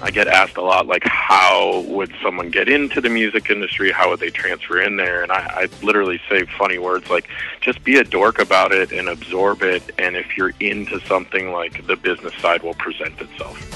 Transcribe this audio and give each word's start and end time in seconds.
I 0.00 0.12
get 0.12 0.28
asked 0.28 0.56
a 0.56 0.62
lot, 0.62 0.86
like, 0.86 1.02
how 1.04 1.80
would 1.88 2.12
someone 2.22 2.50
get 2.50 2.68
into 2.68 3.00
the 3.00 3.08
music 3.08 3.50
industry? 3.50 3.90
How 3.90 4.10
would 4.10 4.20
they 4.20 4.30
transfer 4.30 4.80
in 4.80 4.96
there? 4.96 5.24
And 5.24 5.32
I, 5.32 5.38
I 5.62 5.84
literally 5.84 6.20
say 6.28 6.44
funny 6.56 6.78
words 6.78 7.10
like, 7.10 7.26
just 7.60 7.82
be 7.82 7.96
a 7.96 8.04
dork 8.04 8.38
about 8.38 8.70
it 8.70 8.92
and 8.92 9.08
absorb 9.08 9.62
it. 9.62 9.82
And 9.98 10.16
if 10.16 10.36
you're 10.36 10.52
into 10.60 11.00
something, 11.00 11.50
like, 11.50 11.84
the 11.88 11.96
business 11.96 12.32
side 12.34 12.62
will 12.62 12.74
present 12.74 13.20
itself. 13.20 13.74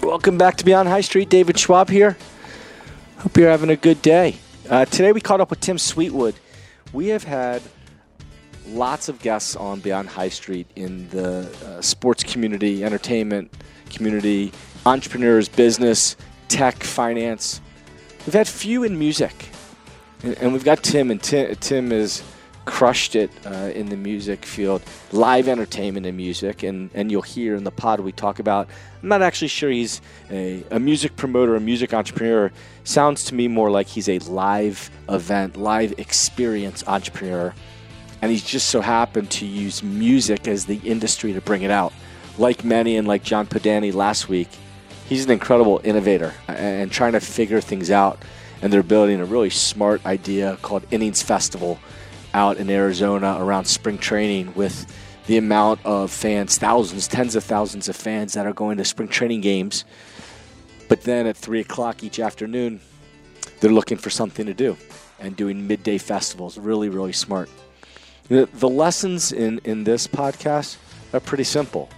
Welcome 0.00 0.38
back 0.38 0.56
to 0.58 0.64
Beyond 0.64 0.88
High 0.88 1.00
Street. 1.00 1.28
David 1.28 1.58
Schwab 1.58 1.90
here. 1.90 2.16
Hope 3.18 3.36
you're 3.36 3.50
having 3.50 3.70
a 3.70 3.76
good 3.76 4.00
day. 4.00 4.36
Uh, 4.70 4.84
today 4.84 5.10
we 5.10 5.20
caught 5.20 5.40
up 5.40 5.50
with 5.50 5.58
Tim 5.58 5.76
Sweetwood. 5.76 6.36
We 6.92 7.08
have 7.08 7.24
had 7.24 7.62
lots 8.68 9.08
of 9.08 9.18
guests 9.18 9.56
on 9.56 9.80
Beyond 9.80 10.08
High 10.08 10.28
Street 10.28 10.68
in 10.76 11.08
the 11.08 11.52
uh, 11.66 11.80
sports 11.80 12.22
community, 12.22 12.84
entertainment 12.84 13.52
community, 13.96 14.52
entrepreneurs, 14.84 15.48
business, 15.48 16.16
tech, 16.48 16.82
finance. 16.82 17.60
We've 18.26 18.34
had 18.34 18.46
few 18.46 18.84
in 18.84 18.98
music. 18.98 19.50
And, 20.22 20.52
we've 20.52 20.64
got 20.64 20.82
Tim, 20.82 21.10
and 21.10 21.22
Tim, 21.22 21.54
Tim 21.56 21.90
has 21.90 22.22
crushed 22.64 23.14
it 23.14 23.30
uh, 23.46 23.70
in 23.74 23.90
the 23.90 23.96
music 23.96 24.44
field, 24.44 24.82
live 25.12 25.46
entertainment 25.46 26.04
and 26.04 26.16
music. 26.16 26.62
And, 26.62 26.90
and 26.94 27.10
you'll 27.10 27.22
hear 27.22 27.54
in 27.54 27.64
the 27.64 27.70
pod 27.70 28.00
we 28.00 28.12
talk 28.12 28.38
about. 28.38 28.68
I'm 29.02 29.08
not 29.08 29.22
actually 29.22 29.48
sure 29.48 29.70
he's 29.70 30.00
a, 30.30 30.64
a 30.70 30.80
music 30.80 31.16
promoter, 31.16 31.54
a 31.54 31.60
music 31.60 31.94
entrepreneur. 31.94 32.50
Sounds 32.84 33.24
to 33.24 33.34
me 33.34 33.46
more 33.46 33.70
like 33.70 33.86
he's 33.86 34.08
a 34.08 34.18
live 34.20 34.90
event, 35.08 35.56
live 35.56 35.94
experience 35.98 36.82
entrepreneur 36.86 37.54
and 38.22 38.30
he's 38.30 38.42
just 38.42 38.68
so 38.70 38.80
happened 38.80 39.30
to 39.30 39.46
use 39.46 39.82
music 39.82 40.48
as 40.48 40.66
the 40.66 40.76
industry 40.78 41.32
to 41.32 41.40
bring 41.40 41.62
it 41.62 41.70
out. 41.70 41.92
Like 42.38 42.64
many 42.64 42.96
and 42.96 43.08
like 43.08 43.22
John 43.22 43.46
Podany 43.46 43.92
last 43.92 44.28
week, 44.28 44.48
he's 45.08 45.24
an 45.24 45.30
incredible 45.30 45.80
innovator 45.84 46.34
and 46.48 46.90
trying 46.92 47.12
to 47.12 47.20
figure 47.20 47.60
things 47.60 47.90
out. 47.90 48.22
And 48.62 48.72
they're 48.72 48.82
building 48.82 49.20
a 49.20 49.24
really 49.24 49.50
smart 49.50 50.04
idea 50.04 50.58
called 50.62 50.86
Innings 50.90 51.22
Festival 51.22 51.78
out 52.34 52.58
in 52.58 52.68
Arizona 52.70 53.36
around 53.38 53.64
spring 53.64 53.98
training 53.98 54.52
with 54.54 54.86
the 55.26 55.38
amount 55.38 55.80
of 55.84 56.10
fans, 56.10 56.58
thousands, 56.58 57.08
tens 57.08 57.34
of 57.34 57.44
thousands 57.44 57.88
of 57.88 57.96
fans 57.96 58.34
that 58.34 58.46
are 58.46 58.52
going 58.52 58.76
to 58.76 58.84
spring 58.84 59.08
training 59.08 59.40
games. 59.40 59.84
But 60.88 61.02
then 61.02 61.26
at 61.26 61.36
3 61.36 61.60
o'clock 61.60 62.04
each 62.04 62.20
afternoon, 62.20 62.80
they're 63.60 63.72
looking 63.72 63.98
for 63.98 64.10
something 64.10 64.46
to 64.46 64.54
do 64.54 64.76
and 65.18 65.36
doing 65.36 65.66
midday 65.66 65.98
festivals. 65.98 66.58
Really, 66.58 66.88
really 66.88 67.12
smart. 67.12 67.48
The, 68.28 68.48
the 68.54 68.68
lessons 68.68 69.32
in, 69.32 69.60
in 69.64 69.84
this 69.84 70.06
podcast 70.06 70.76
are 71.12 71.20
pretty 71.20 71.44
simple 71.44 71.88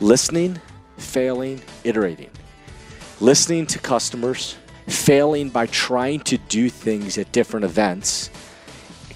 listening, 0.00 0.60
failing, 0.96 1.62
iterating. 1.84 2.30
Listening 3.20 3.66
to 3.66 3.78
customers, 3.78 4.56
failing 4.88 5.50
by 5.50 5.66
trying 5.66 6.20
to 6.20 6.38
do 6.38 6.68
things 6.70 7.18
at 7.18 7.30
different 7.32 7.64
events, 7.64 8.30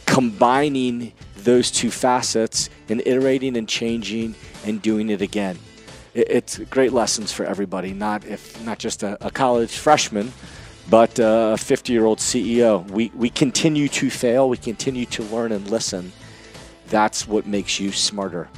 combining 0.07 1.13
those 1.37 1.71
two 1.71 1.91
facets 1.91 2.71
and 2.89 3.03
iterating 3.07 3.57
and 3.57 3.69
changing 3.69 4.35
and 4.65 4.81
doing 4.81 5.11
it 5.11 5.21
again. 5.21 5.59
It's 6.15 6.59
great 6.59 6.93
lessons 6.93 7.33
for 7.33 7.45
everybody, 7.45 7.93
not 7.93 8.25
if 8.25 8.63
not 8.65 8.79
just 8.79 9.03
a, 9.03 9.19
a 9.27 9.31
college 9.31 9.77
freshman, 9.77 10.33
but 10.89 11.19
uh, 11.19 11.53
a 11.55 11.59
50 11.59 11.93
year 11.93 12.05
old 12.05 12.19
CEO. 12.19 12.89
We, 12.91 13.11
we 13.15 13.31
continue 13.31 13.89
to 13.89 14.11
fail, 14.11 14.49
we 14.49 14.57
continue 14.57 15.07
to 15.07 15.25
learn 15.25 15.51
and 15.51 15.69
listen 15.69 16.13
that's 16.89 17.27
what 17.27 17.47
makes 17.47 17.81
you 17.81 17.93
smarter. 17.93 18.49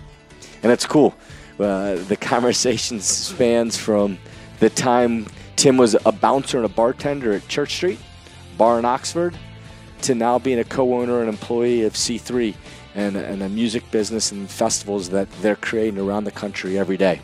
And 0.62 0.72
it's 0.72 0.86
cool. 0.86 1.14
Uh, 1.58 1.96
the 2.08 2.16
conversation 2.16 3.00
spans 3.00 3.76
from 3.76 4.18
the 4.60 4.68
time 4.68 5.26
Tim 5.56 5.78
was 5.78 5.96
a 6.04 6.12
bouncer 6.12 6.58
and 6.58 6.66
a 6.66 6.68
bartender 6.68 7.32
at 7.32 7.48
Church 7.48 7.74
Street, 7.74 7.98
bar 8.58 8.78
in 8.78 8.84
Oxford, 8.84 9.36
to 10.02 10.14
now 10.14 10.38
being 10.38 10.58
a 10.58 10.64
co 10.64 11.00
owner 11.00 11.20
and 11.20 11.28
employee 11.28 11.84
of 11.84 11.94
C3 11.94 12.54
and, 12.94 13.16
and 13.16 13.42
a 13.42 13.48
music 13.48 13.90
business 13.90 14.32
and 14.32 14.50
festivals 14.50 15.08
that 15.10 15.30
they're 15.40 15.56
creating 15.56 15.98
around 15.98 16.24
the 16.24 16.30
country 16.30 16.78
every 16.78 16.96
day. 16.96 17.20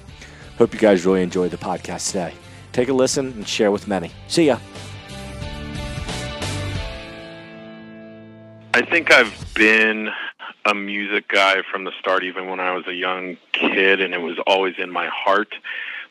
Hope 0.57 0.73
you 0.73 0.81
guys 0.81 1.05
really 1.05 1.23
enjoyed 1.23 1.51
the 1.51 1.57
podcast 1.59 2.09
today. 2.09 2.35
Take 2.73 2.89
a 2.89 2.93
listen 2.93 3.27
and 3.33 3.47
share 3.47 3.71
with 3.71 3.87
many. 3.87 4.11
See 4.29 4.47
ya. 4.47 4.59
I 8.75 8.81
think 8.81 9.13
I've 9.13 9.35
been 9.55 10.11
a 10.65 10.75
music 10.75 11.29
guy 11.29 11.63
from 11.71 11.85
the 11.85 11.93
start, 11.99 12.25
even 12.25 12.49
when 12.49 12.61
I 12.61 12.73
was 12.73 12.87
a 12.87 12.95
young 12.95 13.37
kid, 13.53 14.01
and 14.01 14.15
it 14.15 14.21
was 14.21 14.39
always 14.47 14.75
in 14.79 14.91
my 14.91 15.09
heart. 15.09 15.55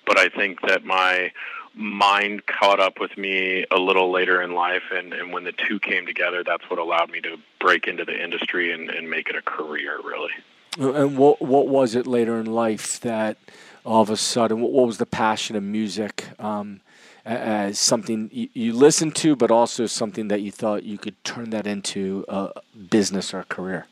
But 0.05 0.17
I 0.17 0.29
think 0.29 0.61
that 0.67 0.83
my 0.83 1.31
mind 1.73 2.45
caught 2.47 2.79
up 2.79 2.99
with 2.99 3.17
me 3.17 3.65
a 3.71 3.77
little 3.77 4.11
later 4.11 4.41
in 4.41 4.53
life, 4.53 4.83
and, 4.91 5.13
and 5.13 5.31
when 5.31 5.43
the 5.43 5.53
two 5.53 5.79
came 5.79 6.05
together, 6.05 6.43
that's 6.43 6.69
what 6.69 6.79
allowed 6.79 7.09
me 7.09 7.21
to 7.21 7.37
break 7.59 7.87
into 7.87 8.03
the 8.03 8.21
industry 8.21 8.73
and, 8.73 8.89
and 8.89 9.09
make 9.09 9.29
it 9.29 9.35
a 9.35 9.41
career, 9.41 9.97
really. 10.03 10.31
And 10.77 11.17
what 11.17 11.41
what 11.41 11.67
was 11.67 11.95
it 11.95 12.07
later 12.07 12.37
in 12.37 12.45
life 12.45 12.99
that 13.01 13.37
all 13.85 14.01
of 14.01 14.09
a 14.09 14.15
sudden, 14.15 14.61
what, 14.61 14.71
what 14.71 14.87
was 14.87 14.97
the 14.99 15.05
passion 15.05 15.55
of 15.55 15.63
music? 15.63 16.29
Um, 16.39 16.81
as 17.25 17.79
something 17.79 18.29
you, 18.33 18.49
you 18.53 18.73
listened 18.73 19.15
to, 19.17 19.35
but 19.35 19.51
also 19.51 19.85
something 19.85 20.27
that 20.29 20.41
you 20.41 20.51
thought 20.51 20.83
you 20.83 20.97
could 20.97 21.21
turn 21.23 21.51
that 21.51 21.67
into 21.67 22.25
a 22.27 22.61
business 22.89 23.33
or 23.33 23.39
a 23.39 23.45
career? 23.45 23.85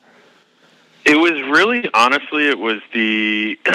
It 1.09 1.15
was 1.15 1.41
really, 1.49 1.89
honestly, 1.91 2.47
it 2.49 2.59
was 2.59 2.81
the 2.93 3.57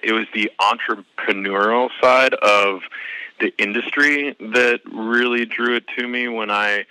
it 0.00 0.12
was 0.12 0.26
the 0.32 0.52
entrepreneurial 0.60 1.90
side 2.00 2.34
of 2.34 2.82
the 3.40 3.52
industry 3.58 4.36
that 4.38 4.80
really 4.92 5.44
drew 5.44 5.74
it 5.74 5.86
to 5.98 6.06
me. 6.06 6.28
When 6.28 6.52
I 6.52 6.86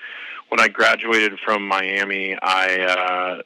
when 0.50 0.59
I 0.59 0.68
graduated 0.68 1.40
from 1.40 1.66
Miami, 1.66 2.36
I 2.41 2.81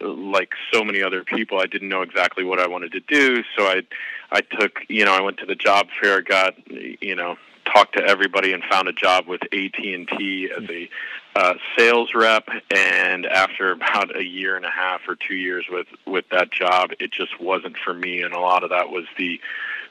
uh, 0.01 0.07
like 0.07 0.49
so 0.73 0.83
many 0.83 1.03
other 1.03 1.23
people, 1.23 1.59
I 1.59 1.67
didn't 1.67 1.89
know 1.89 2.01
exactly 2.01 2.43
what 2.43 2.59
I 2.59 2.65
wanted 2.65 2.91
to 2.93 3.01
do. 3.01 3.43
So 3.55 3.67
I 3.67 3.83
I 4.31 4.41
took 4.41 4.79
you 4.87 5.05
know 5.05 5.13
I 5.13 5.21
went 5.21 5.37
to 5.37 5.45
the 5.45 5.55
job 5.55 5.87
fair, 6.01 6.21
got 6.21 6.55
you 6.69 7.15
know 7.15 7.37
talked 7.65 7.97
to 7.97 8.03
everybody 8.03 8.53
and 8.53 8.63
found 8.63 8.87
a 8.87 8.93
job 8.93 9.27
with 9.27 9.41
AT&T 9.53 10.49
as 10.55 10.69
a 10.69 10.89
uh, 11.35 11.53
sales 11.77 12.13
rep. 12.15 12.47
And 12.71 13.25
after 13.25 13.73
about 13.73 14.15
a 14.15 14.23
year 14.23 14.55
and 14.55 14.65
a 14.65 14.69
half 14.69 15.01
or 15.07 15.15
2 15.15 15.35
years 15.35 15.65
with 15.69 15.87
with 16.05 16.25
that 16.29 16.51
job 16.51 16.91
it 16.99 17.11
just 17.11 17.39
wasn't 17.39 17.77
for 17.77 17.93
me. 17.93 18.21
And 18.21 18.33
a 18.33 18.39
lot 18.39 18.63
of 18.63 18.69
that 18.69 18.89
was 18.89 19.05
the 19.17 19.39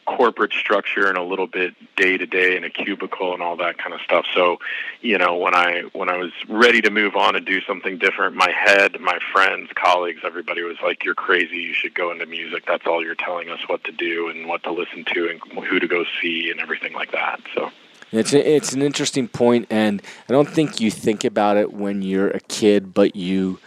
corporate 0.06 0.52
structure 0.52 1.08
and 1.08 1.18
a 1.18 1.22
little 1.22 1.46
bit 1.46 1.74
day 1.96 2.16
to 2.16 2.26
day 2.26 2.56
in 2.56 2.64
a 2.64 2.70
cubicle 2.70 3.34
and 3.34 3.42
all 3.42 3.56
that 3.56 3.76
kind 3.76 3.92
of 3.92 4.00
stuff. 4.00 4.24
So, 4.32 4.58
you 5.00 5.18
know, 5.18 5.36
when 5.36 5.54
I 5.54 5.82
when 5.92 6.08
I 6.08 6.16
was 6.16 6.32
ready 6.48 6.80
to 6.82 6.90
move 6.90 7.16
on 7.16 7.36
and 7.36 7.44
do 7.44 7.60
something 7.62 7.98
different, 7.98 8.36
my 8.36 8.50
head, 8.50 8.98
my 9.00 9.18
friends, 9.32 9.70
colleagues, 9.74 10.20
everybody 10.24 10.62
was 10.62 10.76
like, 10.82 11.04
"You're 11.04 11.14
crazy. 11.14 11.56
You 11.56 11.74
should 11.74 11.94
go 11.94 12.10
into 12.10 12.26
music. 12.26 12.64
That's 12.66 12.86
all 12.86 13.04
you're 13.04 13.14
telling 13.14 13.50
us 13.50 13.60
what 13.66 13.84
to 13.84 13.92
do 13.92 14.28
and 14.28 14.48
what 14.48 14.62
to 14.62 14.72
listen 14.72 15.04
to 15.12 15.28
and 15.28 15.64
who 15.64 15.78
to 15.78 15.88
go 15.88 16.04
see 16.22 16.50
and 16.50 16.60
everything 16.60 16.92
like 16.92 17.12
that." 17.12 17.40
So. 17.54 17.70
It's 18.12 18.32
a, 18.32 18.54
it's 18.54 18.72
an 18.72 18.82
interesting 18.82 19.26
point, 19.26 19.66
and 19.68 20.00
I 20.28 20.32
don't 20.32 20.48
think 20.48 20.80
you 20.80 20.92
think 20.92 21.24
about 21.24 21.56
it 21.56 21.72
when 21.72 22.02
you're 22.02 22.30
a 22.30 22.40
kid, 22.40 22.94
but 22.94 23.16
you 23.16 23.58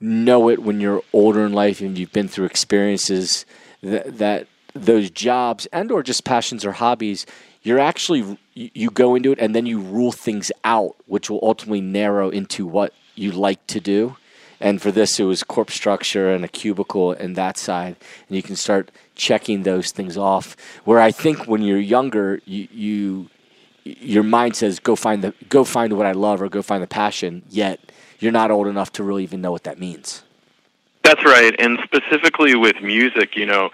know 0.00 0.48
it 0.48 0.62
when 0.62 0.80
you're 0.80 1.02
older 1.12 1.46
in 1.46 1.52
life 1.52 1.80
and 1.80 1.96
you've 1.96 2.12
been 2.12 2.28
through 2.28 2.46
experiences 2.46 3.46
that, 3.82 4.18
that 4.18 4.48
those 4.74 5.10
jobs 5.10 5.66
and 5.66 5.90
or 5.90 6.02
just 6.02 6.24
passions 6.24 6.64
or 6.64 6.72
hobbies 6.72 7.26
you're 7.64 7.80
actually 7.80 8.38
you 8.52 8.90
go 8.90 9.16
into 9.16 9.32
it 9.32 9.38
and 9.40 9.54
then 9.54 9.66
you 9.66 9.80
rule 9.80 10.12
things 10.12 10.52
out 10.62 10.94
which 11.06 11.28
will 11.28 11.40
ultimately 11.42 11.80
narrow 11.80 12.28
into 12.28 12.64
what 12.64 12.92
you 13.16 13.32
like 13.32 13.66
to 13.66 13.80
do. 13.80 14.16
And 14.60 14.80
for 14.80 14.92
this 14.92 15.18
it 15.18 15.24
was 15.24 15.42
corp 15.42 15.70
structure 15.70 16.32
and 16.32 16.44
a 16.44 16.48
cubicle 16.48 17.12
and 17.12 17.34
that 17.36 17.56
side. 17.56 17.96
And 18.28 18.36
you 18.36 18.42
can 18.42 18.54
start 18.54 18.90
checking 19.16 19.62
those 19.62 19.90
things 19.90 20.16
off. 20.16 20.56
Where 20.84 21.00
i 21.00 21.10
think 21.10 21.48
when 21.48 21.62
you're 21.62 21.78
younger 21.78 22.40
you, 22.44 22.68
you 22.70 23.30
your 23.84 24.22
mind 24.22 24.56
says 24.56 24.78
go 24.78 24.94
find 24.94 25.24
the 25.24 25.34
go 25.48 25.64
find 25.64 25.92
what 25.94 26.06
i 26.06 26.12
love 26.12 26.40
or 26.40 26.48
go 26.48 26.62
find 26.62 26.82
the 26.82 26.86
passion 26.86 27.42
yet 27.50 27.80
you're 28.18 28.32
not 28.32 28.50
old 28.50 28.66
enough 28.66 28.90
to 28.92 29.02
really 29.02 29.22
even 29.22 29.42
know 29.42 29.52
what 29.52 29.64
that 29.64 29.78
means 29.78 30.22
that's 31.04 31.22
right. 31.22 31.54
And 31.58 31.78
specifically 31.84 32.54
with 32.54 32.80
music, 32.80 33.36
you 33.36 33.44
know, 33.44 33.68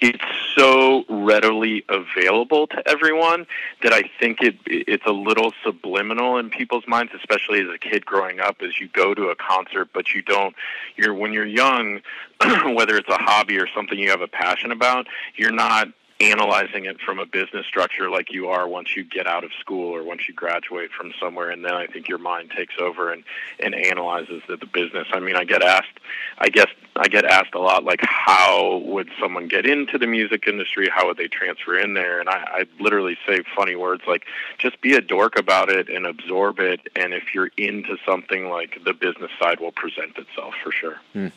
it's 0.00 0.22
so 0.56 1.04
readily 1.08 1.84
available 1.88 2.68
to 2.68 2.88
everyone 2.88 3.46
that 3.82 3.92
I 3.92 4.08
think 4.20 4.40
it 4.40 4.54
it's 4.66 5.04
a 5.04 5.12
little 5.12 5.52
subliminal 5.64 6.38
in 6.38 6.48
people's 6.48 6.86
minds, 6.86 7.12
especially 7.12 7.60
as 7.60 7.68
a 7.68 7.78
kid 7.78 8.06
growing 8.06 8.38
up 8.38 8.62
as 8.62 8.78
you 8.80 8.88
go 8.88 9.14
to 9.14 9.30
a 9.30 9.34
concert 9.36 9.88
but 9.92 10.14
you 10.14 10.22
don't 10.22 10.54
you're 10.94 11.12
when 11.12 11.32
you're 11.32 11.44
young, 11.44 12.02
whether 12.74 12.96
it's 12.96 13.08
a 13.08 13.18
hobby 13.18 13.58
or 13.58 13.66
something 13.74 13.98
you 13.98 14.10
have 14.10 14.20
a 14.20 14.28
passion 14.28 14.70
about, 14.70 15.08
you're 15.34 15.50
not 15.50 15.88
analyzing 16.20 16.86
it 16.86 16.98
from 17.00 17.18
a 17.18 17.26
business 17.26 17.66
structure 17.66 18.08
like 18.08 18.32
you 18.32 18.48
are 18.48 18.66
once 18.66 18.96
you 18.96 19.04
get 19.04 19.26
out 19.26 19.44
of 19.44 19.50
school 19.60 19.94
or 19.94 20.02
once 20.02 20.26
you 20.26 20.32
graduate 20.32 20.90
from 20.90 21.12
somewhere 21.20 21.50
and 21.50 21.62
then 21.62 21.74
I 21.74 21.86
think 21.86 22.08
your 22.08 22.18
mind 22.18 22.50
takes 22.56 22.74
over 22.80 23.12
and 23.12 23.22
and 23.60 23.74
analyzes 23.74 24.42
the, 24.48 24.56
the 24.56 24.66
business. 24.66 25.06
I 25.12 25.20
mean, 25.20 25.36
I 25.36 25.44
get 25.44 25.62
asked 25.62 26.00
I 26.38 26.48
guess 26.48 26.68
I 26.96 27.08
get 27.08 27.26
asked 27.26 27.54
a 27.54 27.58
lot 27.58 27.84
like 27.84 28.00
how 28.02 28.78
would 28.86 29.10
someone 29.20 29.46
get 29.46 29.66
into 29.66 29.98
the 29.98 30.06
music 30.06 30.44
industry? 30.46 30.88
How 30.90 31.06
would 31.06 31.18
they 31.18 31.28
transfer 31.28 31.78
in 31.78 31.92
there? 31.92 32.18
And 32.18 32.30
I, 32.30 32.44
I 32.50 32.66
literally 32.80 33.18
say 33.26 33.42
funny 33.54 33.76
words 33.76 34.02
like 34.06 34.24
just 34.56 34.80
be 34.80 34.94
a 34.94 35.02
dork 35.02 35.38
about 35.38 35.68
it 35.68 35.90
and 35.90 36.06
absorb 36.06 36.60
it 36.60 36.80
and 36.96 37.12
if 37.12 37.34
you're 37.34 37.50
into 37.58 37.98
something 38.06 38.48
like 38.48 38.82
the 38.84 38.94
business 38.94 39.30
side 39.38 39.60
will 39.60 39.72
present 39.72 40.16
itself 40.16 40.54
for 40.64 40.72
sure. 40.72 40.96
Hmm. 41.12 41.28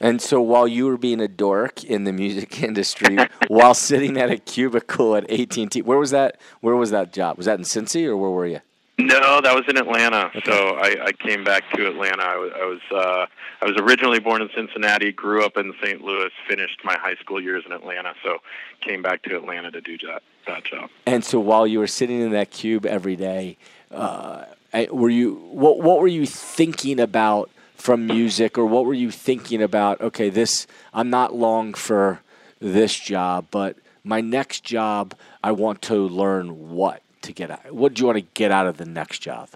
And 0.00 0.20
so 0.20 0.40
while 0.40 0.68
you 0.68 0.86
were 0.86 0.98
being 0.98 1.20
a 1.20 1.28
dork 1.28 1.82
in 1.84 2.04
the 2.04 2.12
music 2.12 2.62
industry, 2.62 3.18
while 3.48 3.74
sitting 3.74 4.18
at 4.18 4.30
a 4.30 4.36
cubicle 4.36 5.16
at 5.16 5.30
AT 5.30 5.56
and 5.56 5.70
T, 5.70 5.82
where 5.82 5.98
was 5.98 6.10
that? 6.10 6.38
Where 6.60 6.76
was 6.76 6.90
that 6.90 7.12
job? 7.12 7.36
Was 7.36 7.46
that 7.46 7.58
in 7.58 7.64
Cincy 7.64 8.06
or 8.06 8.16
where 8.16 8.30
were 8.30 8.46
you? 8.46 8.60
No, 8.98 9.42
that 9.42 9.54
was 9.54 9.64
in 9.68 9.76
Atlanta. 9.76 10.30
Okay. 10.34 10.40
So 10.46 10.76
I, 10.76 10.96
I 11.06 11.12
came 11.12 11.44
back 11.44 11.64
to 11.74 11.86
Atlanta. 11.86 12.22
I 12.22 12.36
was 12.36 12.52
I 12.54 12.64
was, 12.64 12.80
uh, 12.90 13.26
I 13.60 13.66
was 13.66 13.76
originally 13.78 14.20
born 14.20 14.40
in 14.40 14.48
Cincinnati, 14.54 15.12
grew 15.12 15.44
up 15.44 15.58
in 15.58 15.74
St. 15.82 16.00
Louis, 16.02 16.30
finished 16.48 16.80
my 16.82 16.96
high 16.96 17.16
school 17.16 17.38
years 17.38 17.64
in 17.66 17.72
Atlanta. 17.72 18.14
So 18.24 18.38
came 18.80 19.02
back 19.02 19.22
to 19.24 19.36
Atlanta 19.36 19.70
to 19.70 19.82
do 19.82 19.98
that 20.06 20.22
that 20.46 20.64
job. 20.64 20.88
And 21.04 21.24
so 21.24 21.40
while 21.40 21.66
you 21.66 21.78
were 21.78 21.86
sitting 21.86 22.20
in 22.20 22.30
that 22.30 22.50
cube 22.50 22.86
every 22.86 23.16
day, 23.16 23.58
uh, 23.90 24.44
were 24.90 25.10
you 25.10 25.34
what 25.50 25.80
what 25.80 26.00
were 26.00 26.08
you 26.08 26.24
thinking 26.24 26.98
about? 26.98 27.50
From 27.86 28.04
music, 28.04 28.58
or 28.58 28.66
what 28.66 28.84
were 28.84 28.92
you 28.92 29.12
thinking 29.12 29.62
about? 29.62 30.00
Okay, 30.00 30.28
this 30.28 30.66
I'm 30.92 31.08
not 31.08 31.36
long 31.36 31.72
for 31.72 32.20
this 32.58 32.98
job, 32.98 33.46
but 33.52 33.76
my 34.02 34.20
next 34.20 34.64
job, 34.64 35.14
I 35.44 35.52
want 35.52 35.82
to 35.82 35.94
learn 35.94 36.70
what 36.70 37.00
to 37.22 37.32
get 37.32 37.48
out. 37.48 37.72
What 37.72 37.94
do 37.94 38.00
you 38.00 38.06
want 38.06 38.18
to 38.18 38.26
get 38.34 38.50
out 38.50 38.66
of 38.66 38.78
the 38.78 38.86
next 38.86 39.20
job? 39.20 39.50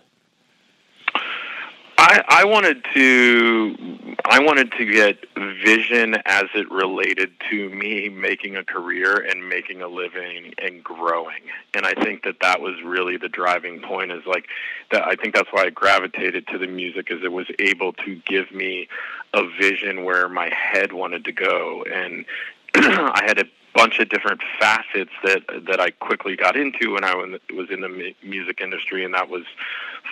I, 2.11 2.25
I 2.27 2.45
wanted 2.45 2.85
to 2.93 4.17
I 4.25 4.41
wanted 4.41 4.73
to 4.73 4.85
get 4.85 5.19
vision 5.65 6.17
as 6.27 6.47
it 6.57 6.69
related 6.69 7.31
to 7.51 7.71
me 7.71 8.09
making 8.09 8.57
a 8.57 8.65
career 8.65 9.15
and 9.15 9.49
making 9.49 9.81
a 9.81 9.87
living 9.87 10.53
and 10.61 10.83
growing. 10.83 11.43
And 11.73 11.87
I 11.87 11.95
think 11.95 12.25
that 12.25 12.41
that 12.41 12.61
was 12.61 12.83
really 12.85 13.17
the 13.17 13.29
driving 13.29 13.81
point 13.81 14.11
is 14.11 14.27
like 14.27 14.49
that 14.91 15.07
I 15.07 15.15
think 15.15 15.37
that's 15.37 15.53
why 15.53 15.67
I 15.67 15.71
gravitated 15.71 16.49
to 16.49 16.59
the 16.59 16.67
music 16.67 17.13
is 17.13 17.23
it 17.23 17.31
was 17.31 17.47
able 17.61 17.93
to 17.93 18.21
give 18.27 18.51
me 18.51 18.89
a 19.33 19.47
vision 19.61 20.03
where 20.03 20.29
my 20.29 20.53
head 20.53 20.93
wanted 20.93 21.25
to 21.27 21.33
go 21.33 21.85
and 21.85 22.25
I 22.75 23.23
had 23.25 23.39
a 23.39 23.45
bunch 23.75 23.99
of 23.99 24.09
different 24.09 24.41
facets 24.59 25.11
that 25.25 25.43
that 25.67 25.81
I 25.81 25.91
quickly 25.91 26.37
got 26.37 26.57
into 26.57 26.93
when 26.95 27.05
I 27.05 27.15
was 27.15 27.71
in 27.71 27.81
the 27.81 28.15
music 28.23 28.61
industry, 28.61 29.05
and 29.05 29.15
that 29.15 29.29
was 29.29 29.45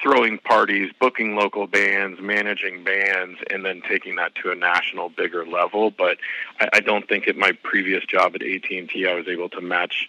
throwing 0.02 0.38
parties, 0.38 0.92
booking 1.00 1.34
local 1.34 1.66
bands, 1.66 2.20
managing 2.20 2.84
bands, 2.84 3.38
and 3.50 3.64
then 3.64 3.82
taking 3.88 4.16
that 4.16 4.34
to 4.36 4.50
a 4.50 4.54
national, 4.54 5.08
bigger 5.08 5.46
level. 5.46 5.90
But 5.90 6.18
I, 6.60 6.68
I 6.74 6.80
don't 6.80 7.08
think 7.08 7.26
at 7.28 7.36
my 7.36 7.52
previous 7.62 8.04
job 8.04 8.34
at 8.34 8.42
AT 8.42 8.70
and 8.70 8.88
T 8.88 9.06
I 9.06 9.14
was 9.14 9.28
able 9.28 9.48
to 9.50 9.60
match, 9.60 10.08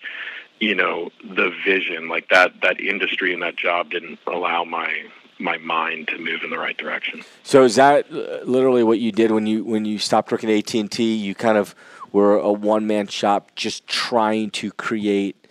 you 0.60 0.76
know, 0.76 1.10
the 1.24 1.52
vision 1.66 2.08
like 2.08 2.30
that. 2.30 2.62
That 2.62 2.80
industry 2.80 3.34
and 3.34 3.42
that 3.42 3.56
job 3.56 3.90
didn't 3.92 4.20
allow 4.28 4.64
my 4.64 4.92
my 5.40 5.58
mind 5.58 6.10
to 6.10 6.18
move 6.18 6.42
in 6.44 6.50
the 6.50 6.58
right 6.58 6.78
direction. 6.78 7.24
So 7.44 7.64
is 7.64 7.76
that 7.76 8.12
uh, 8.12 8.44
literally 8.44 8.84
what 8.84 9.00
you 9.00 9.12
did 9.12 9.32
when 9.32 9.48
you 9.48 9.64
when 9.64 9.86
you 9.86 9.98
stopped 9.98 10.32
working 10.32 10.52
at 10.52 10.58
AT 10.58 10.74
and 10.76 10.92
T? 10.92 11.16
You 11.16 11.34
kind 11.34 11.58
of 11.58 11.74
were 12.12 12.38
a 12.38 12.52
one 12.52 12.88
man 12.88 13.08
shop 13.08 13.52
just 13.56 13.88
trying 13.88 14.50
to 14.52 14.72
create, 14.72 15.48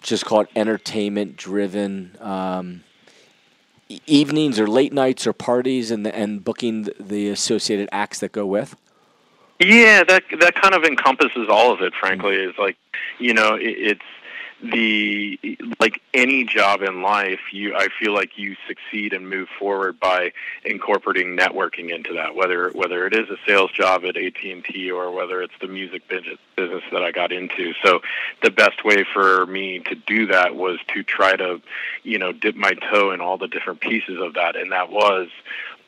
just 0.00 0.24
call 0.24 0.42
it 0.42 0.48
entertainment 0.56 1.36
driven 1.36 2.16
um, 2.20 2.84
evenings 4.06 4.58
or 4.58 4.66
late 4.66 4.92
nights 4.92 5.26
or 5.26 5.32
parties 5.32 5.90
and 5.90 6.06
the, 6.06 6.14
and 6.14 6.44
booking 6.44 6.88
the 6.98 7.28
associated 7.28 7.88
acts 7.92 8.20
that 8.20 8.32
go 8.32 8.46
with. 8.46 8.76
Yeah, 9.60 10.02
that 10.04 10.24
that 10.40 10.54
kind 10.56 10.74
of 10.74 10.82
encompasses 10.84 11.48
all 11.48 11.72
of 11.72 11.82
it. 11.82 11.92
Frankly, 11.94 12.34
mm-hmm. 12.34 12.50
is 12.50 12.58
like 12.58 12.76
you 13.18 13.32
know 13.32 13.54
it, 13.54 13.74
it's 13.78 14.02
the 14.62 15.38
like 15.80 16.00
any 16.14 16.44
job 16.44 16.82
in 16.82 17.02
life 17.02 17.40
you 17.52 17.74
i 17.74 17.88
feel 18.00 18.14
like 18.14 18.38
you 18.38 18.54
succeed 18.68 19.12
and 19.12 19.28
move 19.28 19.48
forward 19.58 19.98
by 19.98 20.32
incorporating 20.64 21.36
networking 21.36 21.92
into 21.92 22.14
that 22.14 22.34
whether 22.34 22.70
whether 22.70 23.06
it 23.06 23.14
is 23.14 23.28
a 23.28 23.36
sales 23.46 23.70
job 23.72 24.04
at 24.04 24.16
AT&T 24.16 24.90
or 24.90 25.10
whether 25.10 25.42
it's 25.42 25.54
the 25.60 25.66
music 25.66 26.06
business 26.08 26.38
that 26.92 27.02
I 27.02 27.12
got 27.12 27.32
into. 27.32 27.72
So 27.84 28.00
the 28.42 28.50
best 28.50 28.84
way 28.84 29.04
for 29.12 29.46
me 29.46 29.80
to 29.80 29.94
do 29.94 30.26
that 30.26 30.54
was 30.54 30.78
to 30.94 31.02
try 31.02 31.36
to 31.36 31.60
you 32.02 32.18
know 32.18 32.32
dip 32.32 32.54
my 32.54 32.72
toe 32.72 33.10
in 33.10 33.20
all 33.20 33.38
the 33.38 33.48
different 33.48 33.80
pieces 33.80 34.20
of 34.20 34.34
that 34.34 34.56
and 34.56 34.72
that 34.72 34.90
was 34.90 35.28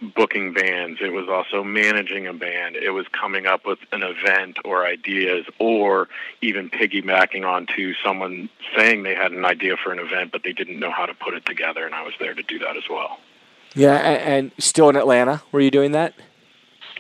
booking 0.05 0.53
bands. 0.53 1.01
It 1.01 1.13
was 1.13 1.29
also 1.29 1.65
managing 1.65 2.27
a 2.27 2.33
band. 2.33 2.77
It 2.77 2.91
was 2.91 3.07
coming 3.09 3.47
up 3.47 3.67
with 3.67 3.79
an 3.93 4.03
event 4.03 4.59
or 4.65 4.85
ideas, 4.87 5.47
or 5.59 6.09
even 6.43 6.71
piggybacking 6.71 7.45
onto 7.45 7.95
someone 8.05 8.49
saying 8.77 9.03
they 9.03 9.15
had 9.15 9.33
an 9.33 9.45
idea 9.45 9.77
for 9.77 9.93
an 9.93 9.99
event, 9.99 10.33
but 10.33 10.43
they 10.43 10.53
didn't 10.53 10.79
know 10.79 10.91
how 10.91 11.07
to 11.07 11.15
put 11.15 11.35
it 11.35 11.47
together, 11.47 11.87
and 11.87 11.95
I 11.95 12.03
was 12.03 12.15
there 12.19 12.35
to 12.35 12.43
do 12.43 12.59
that 12.61 12.77
as 12.77 12.85
well. 12.89 13.19
Yeah, 13.75 13.97
and, 13.97 14.53
still 14.59 14.89
in 14.89 14.97
Atlanta, 14.97 15.43
were 15.51 15.61
you 15.61 15.71
doing 15.71 15.93
that? 15.93 16.15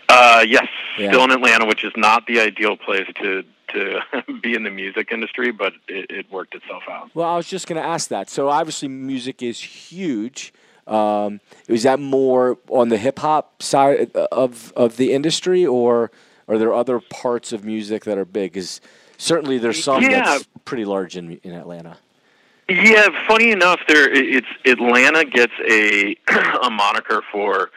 Uh, 0.08 0.44
yes, 0.46 0.66
yeah. 0.98 1.10
still 1.10 1.24
in 1.24 1.30
Atlanta, 1.30 1.66
which 1.66 1.84
is 1.84 1.92
not 1.96 2.26
the 2.26 2.40
ideal 2.40 2.76
place 2.76 3.06
to 3.22 3.44
to 3.68 4.00
be 4.42 4.54
in 4.54 4.62
the 4.62 4.70
music 4.70 5.10
industry, 5.10 5.50
but 5.50 5.72
it, 5.88 6.06
it 6.10 6.30
worked 6.30 6.54
itself 6.54 6.82
out. 6.88 7.10
Well, 7.14 7.28
I 7.28 7.36
was 7.36 7.48
just 7.48 7.66
going 7.66 7.80
to 7.80 7.86
ask 7.86 8.08
that. 8.08 8.30
So 8.30 8.48
obviously, 8.48 8.88
music 8.88 9.42
is 9.42 9.60
huge. 9.60 10.52
Um, 10.86 11.40
is 11.68 11.84
that 11.84 11.98
more 11.98 12.58
on 12.68 12.88
the 12.88 12.98
hip 12.98 13.18
hop 13.18 13.62
side 13.62 14.12
of 14.14 14.72
of 14.76 14.96
the 14.96 15.12
industry, 15.12 15.64
or 15.64 16.10
are 16.48 16.58
there 16.58 16.74
other 16.74 17.00
parts 17.00 17.52
of 17.52 17.64
music 17.64 18.04
that 18.04 18.18
are 18.18 18.24
big? 18.24 18.56
Is 18.56 18.80
certainly 19.16 19.58
there's 19.58 19.82
some 19.82 20.02
yeah. 20.02 20.22
that's 20.24 20.48
pretty 20.64 20.84
large 20.84 21.16
in 21.16 21.38
in 21.42 21.52
Atlanta. 21.52 21.96
Yeah, 22.68 23.08
funny 23.28 23.50
enough, 23.50 23.80
there 23.88 24.10
it's 24.10 24.46
Atlanta 24.64 25.24
gets 25.24 25.52
a 25.68 26.16
a 26.62 26.70
moniker 26.70 27.22
for 27.30 27.70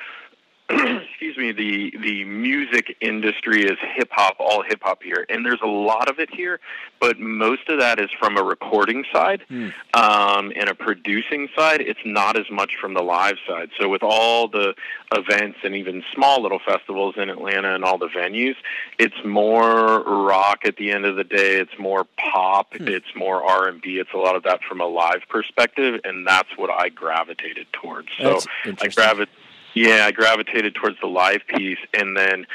excuse 0.69 1.37
me, 1.37 1.53
the 1.53 1.93
the 2.01 2.25
music 2.25 2.97
industry 2.99 3.63
is 3.63 3.77
hip 3.95 4.09
hop, 4.11 4.35
all 4.37 4.63
hip 4.63 4.79
hop 4.81 5.01
here, 5.01 5.25
and 5.29 5.45
there's 5.45 5.61
a 5.63 5.67
lot 5.67 6.09
of 6.09 6.19
it 6.19 6.29
here, 6.33 6.59
but 6.99 7.17
most 7.19 7.69
of 7.69 7.79
that 7.79 8.01
is 8.01 8.09
from 8.19 8.35
a 8.35 8.43
recording 8.43 9.05
side 9.13 9.43
mm. 9.49 9.71
um, 9.93 10.51
and 10.57 10.67
a 10.67 10.75
producing 10.75 11.47
side. 11.55 11.79
It's 11.79 12.01
not 12.03 12.37
as 12.37 12.51
much 12.51 12.73
from 12.81 12.95
the 12.95 13.01
live 13.01 13.37
side. 13.47 13.69
So 13.79 13.87
with 13.87 14.03
all 14.03 14.49
the 14.49 14.73
events 15.13 15.59
and 15.63 15.73
even 15.73 16.03
small 16.13 16.41
little 16.41 16.59
festivals 16.59 17.15
in 17.15 17.29
Atlanta 17.29 17.73
and 17.73 17.85
all 17.85 17.97
the 17.97 18.09
venues, 18.09 18.55
it's 18.99 19.15
more 19.23 20.03
rock 20.03 20.65
at 20.65 20.75
the 20.75 20.91
end 20.91 21.05
of 21.05 21.15
the 21.15 21.23
day. 21.23 21.61
It's 21.61 21.79
more 21.79 22.05
pop. 22.17 22.73
Mm. 22.73 22.89
It's 22.89 23.15
more 23.15 23.41
R 23.41 23.69
and 23.69 23.81
B. 23.81 23.99
It's 23.99 24.13
a 24.13 24.17
lot 24.17 24.35
of 24.35 24.43
that 24.43 24.59
from 24.67 24.81
a 24.81 24.87
live 24.87 25.21
perspective, 25.29 26.01
and 26.03 26.27
that's 26.27 26.49
what 26.57 26.69
I 26.69 26.89
gravitated 26.89 27.67
towards. 27.71 28.09
So 28.17 28.39
I 28.65 28.87
gravitated 28.89 29.29
yeah, 29.77 30.05
I 30.05 30.11
gravitated 30.11 30.73
towards 30.73 30.99
the 30.99 31.07
live 31.07 31.41
piece, 31.47 31.77
and 31.93 32.17
then 32.17 32.47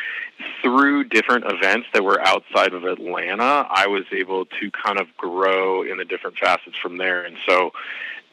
through 0.60 1.04
different 1.04 1.44
events 1.46 1.86
that 1.94 2.02
were 2.02 2.20
outside 2.20 2.74
of 2.74 2.84
Atlanta, 2.84 3.66
I 3.70 3.86
was 3.86 4.04
able 4.10 4.46
to 4.46 4.70
kind 4.72 4.98
of 4.98 5.06
grow 5.16 5.82
in 5.82 5.98
the 5.98 6.04
different 6.04 6.36
facets 6.38 6.76
from 6.82 6.98
there. 6.98 7.22
And 7.24 7.36
so, 7.46 7.70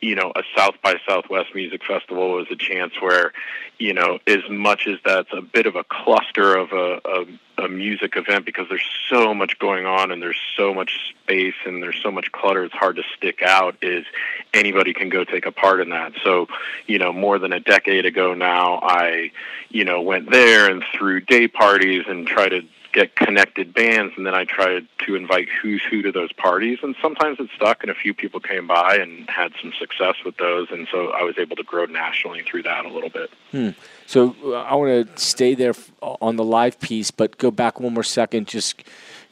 you 0.02 0.16
know, 0.16 0.32
a 0.36 0.44
South 0.56 0.76
by 0.82 0.96
Southwest 1.08 1.54
Music 1.54 1.82
Festival 1.86 2.32
was 2.32 2.48
a 2.52 2.56
chance 2.56 2.94
where, 3.02 3.34
you 3.78 3.94
know, 3.94 4.20
as 4.28 4.50
much 4.50 4.88
as 4.88 4.98
that's 5.04 5.32
a 5.34 5.42
bit 5.42 5.66
of 5.66 5.76
a 5.76 5.84
cluster 5.84 6.56
of 6.56 6.72
a, 6.72 7.02
a, 7.06 7.64
a 7.66 7.68
music 7.68 8.16
event 8.16 8.46
because 8.46 8.68
there's 8.70 8.88
so 9.10 9.34
much 9.34 9.60
going 9.60 9.86
on 9.86 10.12
and 10.12 10.22
there's 10.22 10.40
so 10.56 10.74
much 10.74 11.14
space 11.24 11.56
and 11.66 11.84
there's 11.84 12.00
so 12.02 12.12
much 12.12 12.32
clutter, 12.32 12.64
it's 12.64 12.74
hard 12.74 12.96
to 12.96 13.04
stick 13.18 13.42
out. 13.42 13.76
Is 13.82 14.06
anybody 14.54 14.94
can 14.94 15.10
go 15.10 15.24
take 15.24 15.46
a 15.46 15.52
part 15.52 15.82
in 15.82 15.90
that. 15.90 16.14
So, 16.24 16.48
you 16.88 17.00
know, 17.00 17.12
more 17.12 17.40
than 17.40 17.54
a 17.54 17.60
decade 17.60 18.06
ago 18.06 18.34
now, 18.34 18.80
I, 18.82 19.32
you 19.70 19.86
know, 19.86 20.02
went 20.02 20.32
there 20.32 20.70
and 20.70 20.84
threw 20.94 21.20
day 21.20 21.48
parties 21.48 22.06
and 22.08 22.26
tried 22.26 22.50
to 22.50 22.62
get 22.92 23.16
connected 23.16 23.74
bands, 23.74 24.14
and 24.18 24.26
then 24.26 24.34
I 24.34 24.46
tried 24.46 24.88
to 25.06 25.16
invite 25.16 25.48
who's 25.62 25.82
who 25.84 26.02
to 26.02 26.12
those 26.12 26.32
parties, 26.34 26.80
and 26.82 26.96
sometimes 27.02 27.40
it 27.40 27.50
stuck, 27.56 27.84
and 27.84 27.92
a 27.92 27.96
few 27.96 28.14
people 28.14 28.40
came 28.40 28.68
by 28.68 28.96
and 28.96 29.30
had 29.30 29.54
some 29.62 29.74
success 29.80 30.16
with 30.26 30.38
those, 30.38 30.70
and 30.72 30.88
so 30.92 31.12
I 31.12 31.24
was 31.24 31.38
able 31.38 31.56
to 31.58 31.64
grow 31.64 31.86
nationally 31.86 32.44
through 32.44 32.64
that 32.64 32.86
a 32.86 32.90
little 32.90 33.10
bit. 33.10 33.30
Hmm. 33.52 33.70
So 34.06 34.36
uh, 34.44 34.64
I 34.64 34.76
want 34.76 35.16
to 35.16 35.22
stay 35.22 35.54
there 35.54 35.74
on 36.02 36.36
the 36.36 36.44
live 36.44 36.80
piece, 36.80 37.12
but 37.12 37.38
go 37.38 37.52
back 37.52 37.80
one 37.80 37.94
more 37.94 38.04
second. 38.04 38.48
Just 38.48 38.84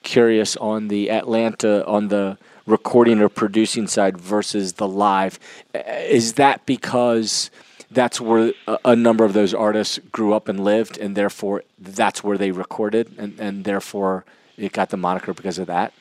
curious 0.03 0.55
on 0.57 0.87
the 0.87 1.09
Atlanta 1.09 1.85
on 1.85 2.09
the 2.09 2.37
recording 2.65 3.21
or 3.21 3.29
producing 3.29 3.87
side 3.87 4.17
versus 4.17 4.73
the 4.73 4.87
live. 4.87 5.39
Is 5.73 6.33
that 6.33 6.65
because 6.65 7.49
that's 7.91 8.19
where 8.19 8.53
a, 8.67 8.77
a, 8.85 8.95
number 8.95 9.23
of 9.23 9.33
those 9.33 9.53
artists 9.53 9.99
grew 10.11 10.33
up 10.33 10.47
and 10.47 10.63
lived, 10.63 10.97
and 10.97 11.15
therefore 11.15 11.63
that's 11.79 12.23
where 12.23 12.37
they 12.37 12.51
recorded, 12.51 13.13
and, 13.17 13.39
and 13.39 13.63
therefore 13.63 14.25
it 14.57 14.73
got 14.73 14.89
the 14.89 14.97
moniker 14.97 15.33
because 15.33 15.59
of 15.59 15.67
that? 15.67 15.93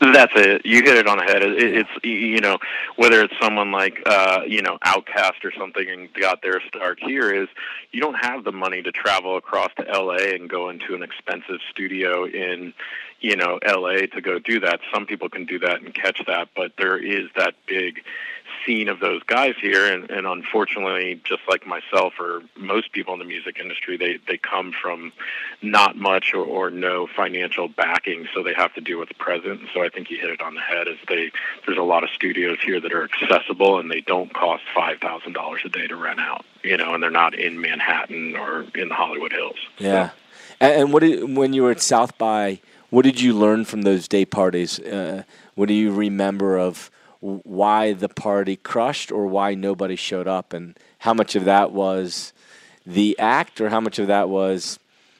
That's 0.00 0.32
it. 0.36 0.64
You 0.64 0.82
hit 0.82 0.96
it 0.96 1.08
on 1.08 1.18
the 1.18 1.24
head. 1.24 1.42
It, 1.42 1.58
it's 1.58 2.04
you 2.04 2.40
know 2.40 2.58
whether 2.96 3.20
it's 3.22 3.34
someone 3.40 3.72
like 3.72 4.00
uh, 4.06 4.42
you 4.46 4.62
know 4.62 4.78
OutKast 4.84 5.44
or 5.44 5.52
something 5.52 5.88
and 5.88 6.12
got 6.14 6.40
their 6.40 6.60
start 6.68 7.00
here 7.00 7.32
is 7.32 7.48
you 7.90 8.00
don't 8.00 8.14
have 8.14 8.44
the 8.44 8.52
money 8.52 8.80
to 8.82 8.92
travel 8.92 9.36
across 9.36 9.70
to 9.76 9.88
L.A. 9.88 10.36
and 10.36 10.48
go 10.48 10.68
into 10.68 10.94
an 10.94 11.02
expensive 11.02 11.58
studio 11.70 12.26
in 12.26 12.72
you 13.20 13.34
know 13.34 13.58
L.A. 13.60 14.06
to 14.08 14.20
go 14.20 14.38
do 14.38 14.60
that. 14.60 14.78
Some 14.94 15.04
people 15.04 15.28
can 15.28 15.46
do 15.46 15.58
that 15.60 15.80
and 15.82 15.92
catch 15.92 16.22
that, 16.26 16.48
but 16.54 16.74
there 16.78 16.96
is 16.96 17.28
that 17.36 17.54
big 17.66 18.00
scene 18.66 18.88
of 18.88 19.00
those 19.00 19.22
guys 19.24 19.54
here, 19.60 19.92
and, 19.92 20.10
and 20.10 20.26
unfortunately, 20.26 21.20
just 21.24 21.42
like 21.48 21.66
myself 21.66 22.14
or 22.18 22.42
most 22.56 22.92
people 22.92 23.12
in 23.12 23.18
the 23.18 23.24
music 23.24 23.58
industry, 23.60 23.96
they 23.96 24.18
they 24.26 24.38
come 24.38 24.72
from 24.72 25.12
not 25.62 25.96
much 25.96 26.34
or, 26.34 26.44
or 26.44 26.70
no 26.70 27.06
financial 27.06 27.68
backing, 27.68 28.26
so 28.34 28.42
they 28.42 28.54
have 28.54 28.72
to 28.74 28.80
with 28.94 29.08
the 29.08 29.14
present. 29.14 29.60
So 29.74 29.82
I 29.82 29.88
think 29.88 30.10
you 30.10 30.18
hit 30.18 30.30
it 30.30 30.40
on 30.40 30.54
the 30.54 30.60
head. 30.60 30.88
Is 30.88 30.96
they 31.08 31.30
there's 31.66 31.78
a 31.78 31.82
lot 31.82 32.04
of 32.04 32.10
studios 32.10 32.58
here 32.64 32.80
that 32.80 32.92
are 32.92 33.04
accessible 33.04 33.78
and 33.78 33.90
they 33.90 34.00
don't 34.00 34.32
cost 34.32 34.62
five 34.74 34.98
thousand 34.98 35.32
dollars 35.32 35.60
a 35.64 35.68
day 35.68 35.86
to 35.86 35.96
rent 35.96 36.20
out, 36.20 36.44
you 36.62 36.76
know, 36.76 36.94
and 36.94 37.02
they're 37.02 37.10
not 37.10 37.34
in 37.34 37.60
Manhattan 37.60 38.36
or 38.36 38.66
in 38.74 38.88
the 38.88 38.94
Hollywood 38.94 39.32
Hills. 39.32 39.58
Yeah, 39.78 40.10
so. 40.10 40.14
and, 40.60 40.82
and 40.82 40.92
what 40.92 41.00
did, 41.00 41.36
when 41.36 41.52
you 41.52 41.62
were 41.64 41.70
at 41.70 41.82
South 41.82 42.16
by, 42.18 42.60
what 42.90 43.02
did 43.02 43.20
you 43.20 43.34
learn 43.34 43.64
from 43.64 43.82
those 43.82 44.08
day 44.08 44.24
parties? 44.24 44.78
Uh, 44.80 45.24
what 45.54 45.68
do 45.68 45.74
you 45.74 45.92
remember 45.92 46.58
of? 46.58 46.90
Why 47.20 47.92
the 47.92 48.08
party 48.08 48.56
crushed 48.56 49.10
or 49.10 49.26
why 49.26 49.54
nobody 49.54 49.96
showed 49.96 50.28
up, 50.28 50.52
and 50.52 50.78
how 51.00 51.14
much 51.14 51.34
of 51.34 51.44
that 51.44 51.72
was 51.72 52.32
the 52.86 53.18
act, 53.18 53.60
or 53.60 53.70
how 53.70 53.80
much 53.80 53.98
of 53.98 54.06
that 54.06 54.28
was 54.28 54.78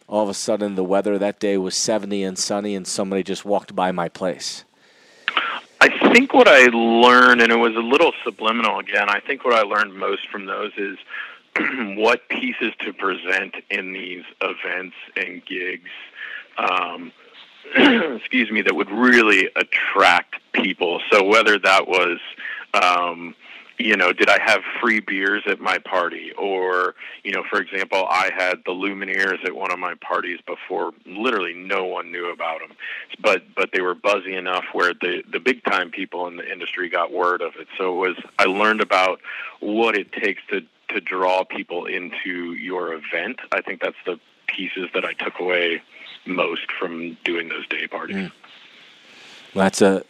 all 0.09 0.23
of 0.23 0.29
a 0.29 0.35
sudden 0.35 0.75
the 0.75 0.85
weather 0.85 1.19
that 1.19 1.39
day 1.39 1.59
was 1.59 1.77
70 1.77 2.23
and 2.23 2.39
sunny 2.39 2.75
and 2.75 2.87
somebody 2.87 3.23
just 3.23 3.45
walked 3.45 3.77
by 3.77 3.93
my 3.93 4.09
place? 4.09 4.65
I 5.81 6.13
think 6.13 6.35
what 6.35 6.49
I 6.49 6.67
learned, 6.67 7.41
and 7.41 7.53
it 7.53 7.59
was 7.59 7.77
a 7.77 7.81
little 7.81 8.13
subliminal 8.25 8.79
again, 8.79 9.09
I 9.09 9.21
think 9.21 9.45
what 9.45 9.55
I 9.55 9.63
learned 9.63 9.95
most 9.95 10.29
from 10.29 10.47
those 10.47 10.73
is 10.77 10.99
what 11.97 12.29
pieces 12.29 12.73
to 12.81 12.93
present 12.93 13.55
in 13.71 13.93
these 13.93 14.25
events 14.41 14.97
and 15.17 15.45
gigs. 15.45 15.91
Um, 16.57 17.13
excuse 18.17 18.51
me, 18.51 18.63
that 18.63 18.75
would 18.75 18.91
really 18.91 19.49
attract 19.57 20.37
people. 20.53 21.01
So 21.11 21.25
whether 21.25 21.59
that 21.59 21.89
was, 21.89 22.19
um, 22.75 23.35
you 23.79 23.97
know, 23.97 24.13
did 24.13 24.29
I 24.29 24.41
have 24.41 24.61
free 24.81 25.01
beers 25.01 25.45
at 25.47 25.61
my 25.61 25.79
party? 25.79 26.33
Or, 26.37 26.95
you 27.23 27.33
know, 27.33 27.45
for 27.49 27.61
example, 27.61 28.07
I 28.11 28.31
had 28.37 28.63
the 28.67 28.73
Lumineers 28.73 29.45
at 29.45 29.55
one 29.55 29.71
of 29.71 29.79
my 29.79 29.95
parties 29.95 30.41
before 30.47 30.93
literally 31.07 31.55
no 31.55 31.85
one 31.85 32.11
knew 32.11 32.31
about 32.33 32.61
them. 32.61 32.77
But 33.21 33.43
but 33.55 33.71
they 33.73 33.81
were 33.81 33.95
buzzy 33.95 34.35
enough 34.35 34.65
where 34.73 34.95
the 34.95 35.23
the 35.31 35.41
big 35.41 35.63
time 35.65 35.91
people 35.91 36.27
in 36.27 36.37
the 36.37 36.51
industry 36.51 36.89
got 36.89 37.13
word 37.13 37.41
of 37.41 37.55
it. 37.57 37.69
So 37.77 37.93
it 37.93 38.09
was 38.09 38.17
I 38.39 38.45
learned 38.45 38.81
about 38.81 39.21
what 39.61 39.97
it 39.97 40.13
takes 40.13 40.43
to 40.51 40.63
to 40.89 41.01
draw 41.01 41.45
people 41.45 41.87
into 41.87 42.55
your 42.55 42.95
event. 42.95 43.41
I 43.53 43.61
think 43.61 43.81
that's 43.81 43.97
the 44.07 44.19
pieces 44.47 44.89
that 44.95 45.05
I 45.05 45.13
took 45.13 45.39
away 45.39 45.83
most 46.29 46.71
from 46.79 47.17
doing 47.25 47.49
those 47.49 47.67
day 47.69 47.87
parties. 47.87 48.17
Mm. 48.17 48.33
Well, 49.55 49.65
that's 49.65 49.83
a 49.83 50.05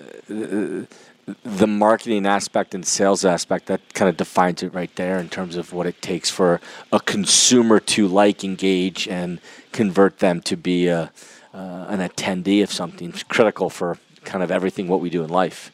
the 1.45 1.67
marketing 1.67 2.27
aspect 2.27 2.75
and 2.75 2.87
sales 2.87 3.25
aspect 3.25 3.67
that 3.67 3.95
kind 3.95 4.09
of 4.09 4.17
defines 4.17 4.63
it 4.63 4.73
right 4.73 4.95
there 4.97 5.19
in 5.19 5.29
terms 5.29 5.57
of 5.57 5.73
what 5.73 5.87
it 5.87 6.01
takes 6.01 6.31
for 6.31 6.61
a 6.93 7.01
consumer 7.01 7.81
to 7.81 8.09
like, 8.09 8.45
engage, 8.45 9.07
and 9.09 9.41
convert 9.73 10.19
them 10.19 10.41
to 10.43 10.57
be 10.57 10.89
a 10.89 11.13
uh, 11.55 11.87
an 11.89 12.01
attendee 12.01 12.63
of 12.63 12.71
something. 12.71 13.09
It's 13.09 13.23
critical 13.23 13.71
for 13.71 13.99
kind 14.25 14.45
of 14.45 14.51
everything 14.51 14.87
what 14.87 15.01
we 15.01 15.11
do 15.11 15.25
in 15.25 15.31
life. 15.31 15.73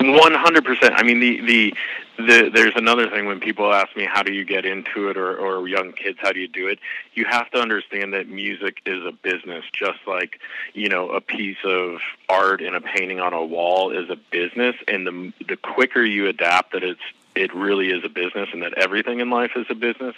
One 0.00 0.34
hundred 0.34 0.64
percent. 0.64 0.94
I 0.96 1.02
mean, 1.02 1.18
the, 1.18 1.40
the 1.40 1.74
the 2.18 2.50
there's 2.54 2.74
another 2.76 3.10
thing 3.10 3.26
when 3.26 3.40
people 3.40 3.72
ask 3.72 3.96
me 3.96 4.04
how 4.04 4.22
do 4.22 4.32
you 4.32 4.44
get 4.44 4.64
into 4.64 5.08
it, 5.08 5.16
or 5.16 5.36
or 5.36 5.66
young 5.66 5.92
kids 5.92 6.18
how 6.20 6.30
do 6.30 6.38
you 6.38 6.46
do 6.46 6.68
it. 6.68 6.78
You 7.14 7.24
have 7.24 7.50
to 7.50 7.58
understand 7.58 8.14
that 8.14 8.28
music 8.28 8.80
is 8.86 9.04
a 9.04 9.10
business, 9.10 9.64
just 9.72 9.98
like 10.06 10.40
you 10.72 10.88
know 10.88 11.10
a 11.10 11.20
piece 11.20 11.58
of 11.64 11.98
art 12.28 12.60
and 12.60 12.76
a 12.76 12.80
painting 12.80 13.18
on 13.18 13.32
a 13.32 13.44
wall 13.44 13.90
is 13.90 14.08
a 14.08 14.16
business. 14.30 14.76
And 14.86 15.04
the 15.04 15.32
the 15.48 15.56
quicker 15.56 16.04
you 16.04 16.28
adapt 16.28 16.72
that 16.72 16.84
it's 16.84 17.00
it 17.38 17.54
really 17.54 17.90
is 17.90 18.04
a 18.04 18.08
business 18.08 18.48
and 18.52 18.62
that 18.62 18.74
everything 18.74 19.20
in 19.20 19.30
life 19.30 19.52
is 19.54 19.66
a 19.70 19.74
business, 19.74 20.16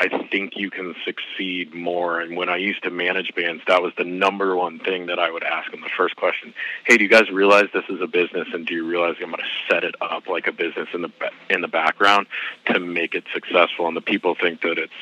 I 0.00 0.08
think 0.30 0.56
you 0.56 0.70
can 0.70 0.94
succeed 1.04 1.74
more. 1.74 2.20
And 2.20 2.34
when 2.34 2.48
I 2.48 2.56
used 2.56 2.82
to 2.84 2.90
manage 2.90 3.34
bands, 3.34 3.62
that 3.68 3.82
was 3.82 3.92
the 3.98 4.04
number 4.04 4.56
one 4.56 4.78
thing 4.78 5.06
that 5.06 5.18
I 5.18 5.30
would 5.30 5.44
ask 5.44 5.70
them. 5.70 5.82
The 5.82 5.90
first 5.94 6.16
question: 6.16 6.54
Hey, 6.84 6.96
do 6.96 7.04
you 7.04 7.10
guys 7.10 7.30
realize 7.30 7.68
this 7.74 7.84
is 7.90 8.00
a 8.00 8.06
business, 8.06 8.48
and 8.54 8.66
do 8.66 8.74
you 8.74 8.88
realize 8.88 9.16
I'm 9.20 9.30
going 9.30 9.42
to 9.42 9.72
set 9.72 9.84
it 9.84 9.94
up 10.00 10.28
like 10.28 10.46
a 10.46 10.52
business 10.52 10.88
in 10.94 11.02
the 11.02 11.10
in 11.50 11.60
the 11.60 11.68
background 11.68 12.26
to 12.66 12.80
make 12.80 13.14
it 13.14 13.24
successful? 13.34 13.86
And 13.86 13.96
the 13.96 14.00
people 14.00 14.34
think 14.34 14.62
that 14.62 14.78
it's, 14.78 14.92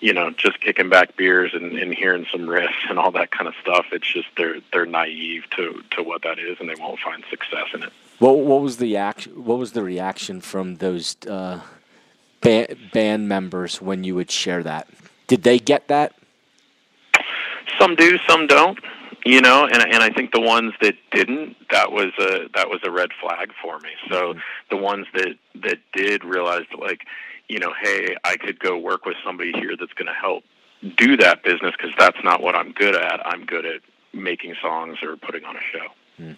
you 0.00 0.14
know, 0.14 0.30
just 0.30 0.58
kicking 0.60 0.88
back 0.88 1.16
beers 1.16 1.52
and, 1.54 1.78
and 1.78 1.94
hearing 1.94 2.26
some 2.32 2.42
riffs 2.42 2.88
and 2.88 2.98
all 2.98 3.10
that 3.12 3.30
kind 3.30 3.46
of 3.46 3.54
stuff. 3.60 3.86
It's 3.92 4.10
just 4.10 4.28
they're 4.38 4.60
they're 4.72 4.86
naive 4.86 5.44
to 5.56 5.82
to 5.96 6.02
what 6.02 6.22
that 6.22 6.38
is, 6.38 6.58
and 6.60 6.68
they 6.68 6.76
won't 6.76 6.98
find 6.98 7.22
success 7.30 7.66
in 7.74 7.82
it. 7.82 7.92
What 8.20 8.38
what 8.38 8.60
was 8.60 8.76
the 8.76 8.96
action? 8.96 9.44
What 9.44 9.58
was 9.58 9.72
the 9.72 9.82
reaction 9.82 10.40
from 10.40 10.76
those 10.76 11.16
uh, 11.26 11.60
band, 12.42 12.78
band 12.92 13.28
members 13.28 13.80
when 13.82 14.04
you 14.04 14.14
would 14.14 14.30
share 14.30 14.62
that? 14.62 14.88
Did 15.26 15.42
they 15.42 15.58
get 15.58 15.88
that? 15.88 16.14
Some 17.78 17.96
do, 17.96 18.18
some 18.28 18.46
don't. 18.46 18.78
You 19.24 19.40
know, 19.40 19.66
and 19.66 19.82
and 19.82 20.02
I 20.02 20.10
think 20.10 20.32
the 20.32 20.40
ones 20.40 20.74
that 20.82 20.96
didn't, 21.12 21.56
that 21.70 21.92
was 21.92 22.12
a 22.18 22.48
that 22.54 22.68
was 22.68 22.80
a 22.84 22.90
red 22.90 23.10
flag 23.20 23.52
for 23.62 23.78
me. 23.80 23.90
So 24.10 24.34
mm-hmm. 24.34 24.40
the 24.70 24.76
ones 24.76 25.06
that 25.14 25.36
that 25.62 25.78
did 25.94 26.22
realize, 26.22 26.66
like, 26.78 27.06
you 27.48 27.58
know, 27.58 27.72
hey, 27.82 28.16
I 28.24 28.36
could 28.36 28.58
go 28.58 28.76
work 28.78 29.06
with 29.06 29.16
somebody 29.24 29.52
here 29.52 29.76
that's 29.78 29.92
going 29.94 30.06
to 30.06 30.14
help 30.14 30.44
do 30.96 31.16
that 31.16 31.42
business 31.42 31.72
because 31.76 31.94
that's 31.98 32.22
not 32.22 32.42
what 32.42 32.54
I'm 32.54 32.72
good 32.72 32.94
at. 32.94 33.26
I'm 33.26 33.44
good 33.46 33.64
at 33.64 33.80
making 34.12 34.56
songs 34.60 34.98
or 35.02 35.16
putting 35.16 35.44
on 35.44 35.56
a 35.56 35.62
show. 35.72 35.86
Mm. 36.20 36.36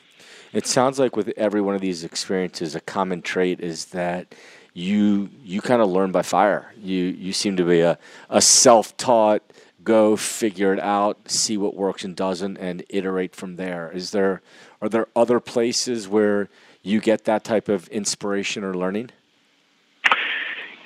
It 0.52 0.66
sounds 0.66 0.98
like 0.98 1.16
with 1.16 1.32
every 1.36 1.60
one 1.60 1.74
of 1.74 1.80
these 1.80 2.04
experiences, 2.04 2.74
a 2.74 2.80
common 2.80 3.22
trait 3.22 3.60
is 3.60 3.86
that 3.86 4.34
you 4.74 5.30
you 5.42 5.60
kind 5.60 5.82
of 5.82 5.88
learn 5.88 6.12
by 6.12 6.22
fire. 6.22 6.72
You 6.80 7.04
you 7.04 7.32
seem 7.32 7.56
to 7.56 7.64
be 7.64 7.80
a, 7.80 7.98
a 8.28 8.40
self 8.40 8.96
taught 8.96 9.42
go 9.84 10.16
figure 10.16 10.72
it 10.72 10.80
out, 10.80 11.18
see 11.28 11.56
what 11.56 11.74
works 11.74 12.04
and 12.04 12.14
doesn't, 12.14 12.56
and 12.58 12.84
iterate 12.88 13.34
from 13.34 13.56
there. 13.56 13.90
Is 13.92 14.10
there 14.10 14.42
are 14.80 14.88
there 14.88 15.06
other 15.14 15.40
places 15.40 16.08
where 16.08 16.48
you 16.82 17.00
get 17.00 17.24
that 17.24 17.44
type 17.44 17.68
of 17.68 17.88
inspiration 17.88 18.64
or 18.64 18.74
learning? 18.74 19.10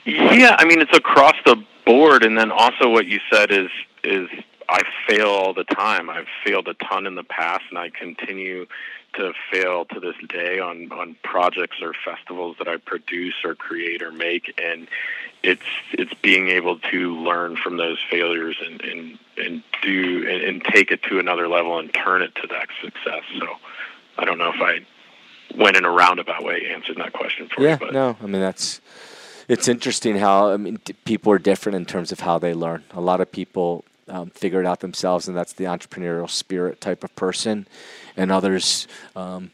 Yeah, 0.04 0.56
I 0.58 0.64
mean 0.64 0.80
it's 0.80 0.96
across 0.96 1.34
the 1.44 1.56
board, 1.84 2.24
and 2.24 2.38
then 2.38 2.50
also 2.50 2.88
what 2.88 3.06
you 3.06 3.20
said 3.32 3.50
is 3.50 3.68
is 4.04 4.28
I 4.68 4.82
fail 5.08 5.28
all 5.28 5.54
the 5.54 5.64
time. 5.64 6.10
I've 6.10 6.26
failed 6.44 6.68
a 6.68 6.74
ton 6.74 7.06
in 7.06 7.14
the 7.14 7.24
past, 7.24 7.62
and 7.70 7.78
I 7.78 7.90
continue 7.90 8.66
to 9.16 9.32
fail 9.50 9.84
to 9.86 10.00
this 10.00 10.16
day 10.28 10.58
on 10.58 10.90
on 10.92 11.16
projects 11.22 11.76
or 11.82 11.92
festivals 12.04 12.56
that 12.58 12.68
I 12.68 12.76
produce 12.76 13.34
or 13.44 13.54
create 13.54 14.02
or 14.02 14.12
make, 14.12 14.58
and 14.62 14.88
it's 15.42 15.62
it's 15.92 16.14
being 16.22 16.48
able 16.48 16.78
to 16.78 17.16
learn 17.16 17.56
from 17.56 17.76
those 17.76 17.98
failures 18.10 18.56
and 18.64 18.80
and 18.82 19.18
and 19.36 19.62
do 19.82 20.26
and, 20.28 20.42
and 20.42 20.64
take 20.64 20.90
it 20.90 21.02
to 21.04 21.18
another 21.18 21.48
level 21.48 21.78
and 21.78 21.92
turn 21.92 22.22
it 22.22 22.34
to 22.36 22.46
that 22.48 22.68
success. 22.82 23.22
So 23.38 23.46
I 24.18 24.24
don't 24.24 24.38
know 24.38 24.52
if 24.54 24.60
I 24.60 24.86
went 25.56 25.76
in 25.76 25.84
a 25.84 25.90
roundabout 25.90 26.44
way 26.44 26.70
answered 26.72 26.96
that 26.96 27.12
question 27.12 27.48
for 27.48 27.62
yeah, 27.62 27.78
you. 27.80 27.86
Yeah, 27.86 27.92
no, 27.92 28.16
I 28.22 28.26
mean 28.26 28.40
that's 28.40 28.80
it's 29.48 29.68
interesting 29.68 30.16
how 30.16 30.52
I 30.52 30.56
mean 30.56 30.78
people 31.04 31.32
are 31.32 31.38
different 31.38 31.76
in 31.76 31.86
terms 31.86 32.12
of 32.12 32.20
how 32.20 32.38
they 32.38 32.54
learn. 32.54 32.84
A 32.92 33.00
lot 33.00 33.20
of 33.20 33.30
people 33.30 33.84
um, 34.08 34.30
figure 34.30 34.60
it 34.60 34.66
out 34.66 34.80
themselves, 34.80 35.28
and 35.28 35.36
that's 35.36 35.52
the 35.52 35.64
entrepreneurial 35.64 36.28
spirit 36.28 36.80
type 36.80 37.04
of 37.04 37.14
person. 37.16 37.66
And 38.16 38.32
others 38.32 38.86
um, 39.14 39.50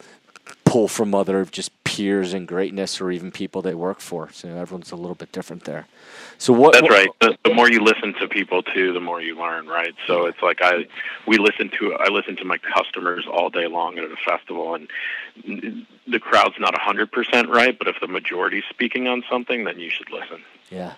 pull 0.65 0.89
from 0.89 1.15
other 1.15 1.45
just 1.45 1.71
peers 1.85 2.33
and 2.33 2.49
greatness, 2.49 3.01
or 3.01 3.11
even 3.11 3.31
people 3.31 3.61
they 3.63 3.75
work 3.75 4.01
for. 4.01 4.31
So 4.33 4.49
everyone's 4.49 4.93
a 4.93 4.97
little 4.97 5.15
bit 5.15 5.33
different 5.33 5.65
there. 5.65 5.87
So 6.39 6.53
what? 6.53 6.73
That's 6.73 6.83
what, 6.83 6.91
right. 6.91 7.09
The, 7.21 7.37
the, 7.45 7.55
more 7.55 7.71
you 7.71 7.81
listen 7.81 8.15
to 8.21 8.29
people 8.29 8.63
too, 8.63 8.93
the 8.93 9.01
more 9.01 9.21
you 9.21 9.37
learn, 9.37 9.67
right? 9.67 9.95
So 10.07 10.27
it's 10.27 10.41
like 10.43 10.61
I, 10.63 10.87
we 11.27 11.39
listen 11.39 11.71
to 11.79 11.95
I 11.95 12.09
listen 12.09 12.37
to 12.37 12.45
my 12.45 12.59
customers 12.59 13.27
all 13.31 13.51
day 13.51 13.67
long 13.67 13.99
at 13.99 14.05
a 14.05 14.17
festival, 14.17 14.75
and 14.75 14.89
the 16.07 16.19
crowd's 16.19 16.59
not 16.59 16.79
hundred 16.79 17.13
percent 17.13 17.49
right, 17.49 17.79
but 17.79 17.89
if 17.89 17.97
the 18.01 18.09
majority's 18.09 18.65
speaking 18.71 19.07
on 19.09 19.23
something, 19.31 19.65
then 19.65 19.79
you 19.79 19.91
should 19.91 20.11
listen. 20.11 20.43
Yeah. 20.71 20.95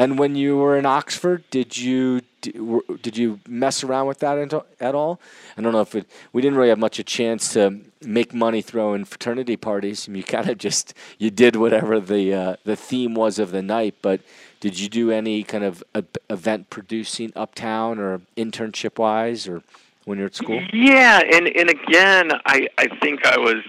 And 0.00 0.18
when 0.18 0.34
you 0.34 0.56
were 0.56 0.78
in 0.78 0.86
Oxford, 0.86 1.44
did 1.50 1.76
you 1.76 2.22
did 2.40 3.18
you 3.18 3.38
mess 3.46 3.84
around 3.84 4.06
with 4.06 4.20
that 4.20 4.38
at 4.80 4.94
all? 4.94 5.20
I 5.58 5.60
don't 5.60 5.72
know 5.74 5.82
if 5.82 5.94
it, 5.94 6.06
we 6.32 6.40
didn't 6.40 6.56
really 6.56 6.70
have 6.70 6.78
much 6.78 6.98
a 6.98 7.04
chance 7.04 7.52
to 7.52 7.82
make 8.00 8.32
money 8.32 8.62
throwing 8.62 9.04
fraternity 9.04 9.58
parties. 9.58 10.08
You 10.08 10.22
kind 10.22 10.48
of 10.48 10.56
just 10.56 10.94
you 11.18 11.30
did 11.30 11.54
whatever 11.54 12.00
the 12.00 12.32
uh, 12.32 12.56
the 12.64 12.76
theme 12.76 13.14
was 13.14 13.38
of 13.38 13.50
the 13.50 13.60
night. 13.60 13.96
But 14.00 14.22
did 14.58 14.80
you 14.80 14.88
do 14.88 15.10
any 15.10 15.42
kind 15.42 15.64
of 15.64 15.84
event 16.30 16.70
producing 16.70 17.30
uptown 17.36 17.98
or 17.98 18.22
internship 18.38 18.98
wise, 18.98 19.46
or 19.46 19.62
when 20.06 20.16
you're 20.16 20.28
at 20.28 20.34
school? 20.34 20.62
Yeah, 20.72 21.20
and 21.30 21.46
and 21.46 21.68
again, 21.68 22.30
I 22.46 22.68
I 22.78 22.86
think 23.02 23.26
I 23.26 23.36
was 23.36 23.62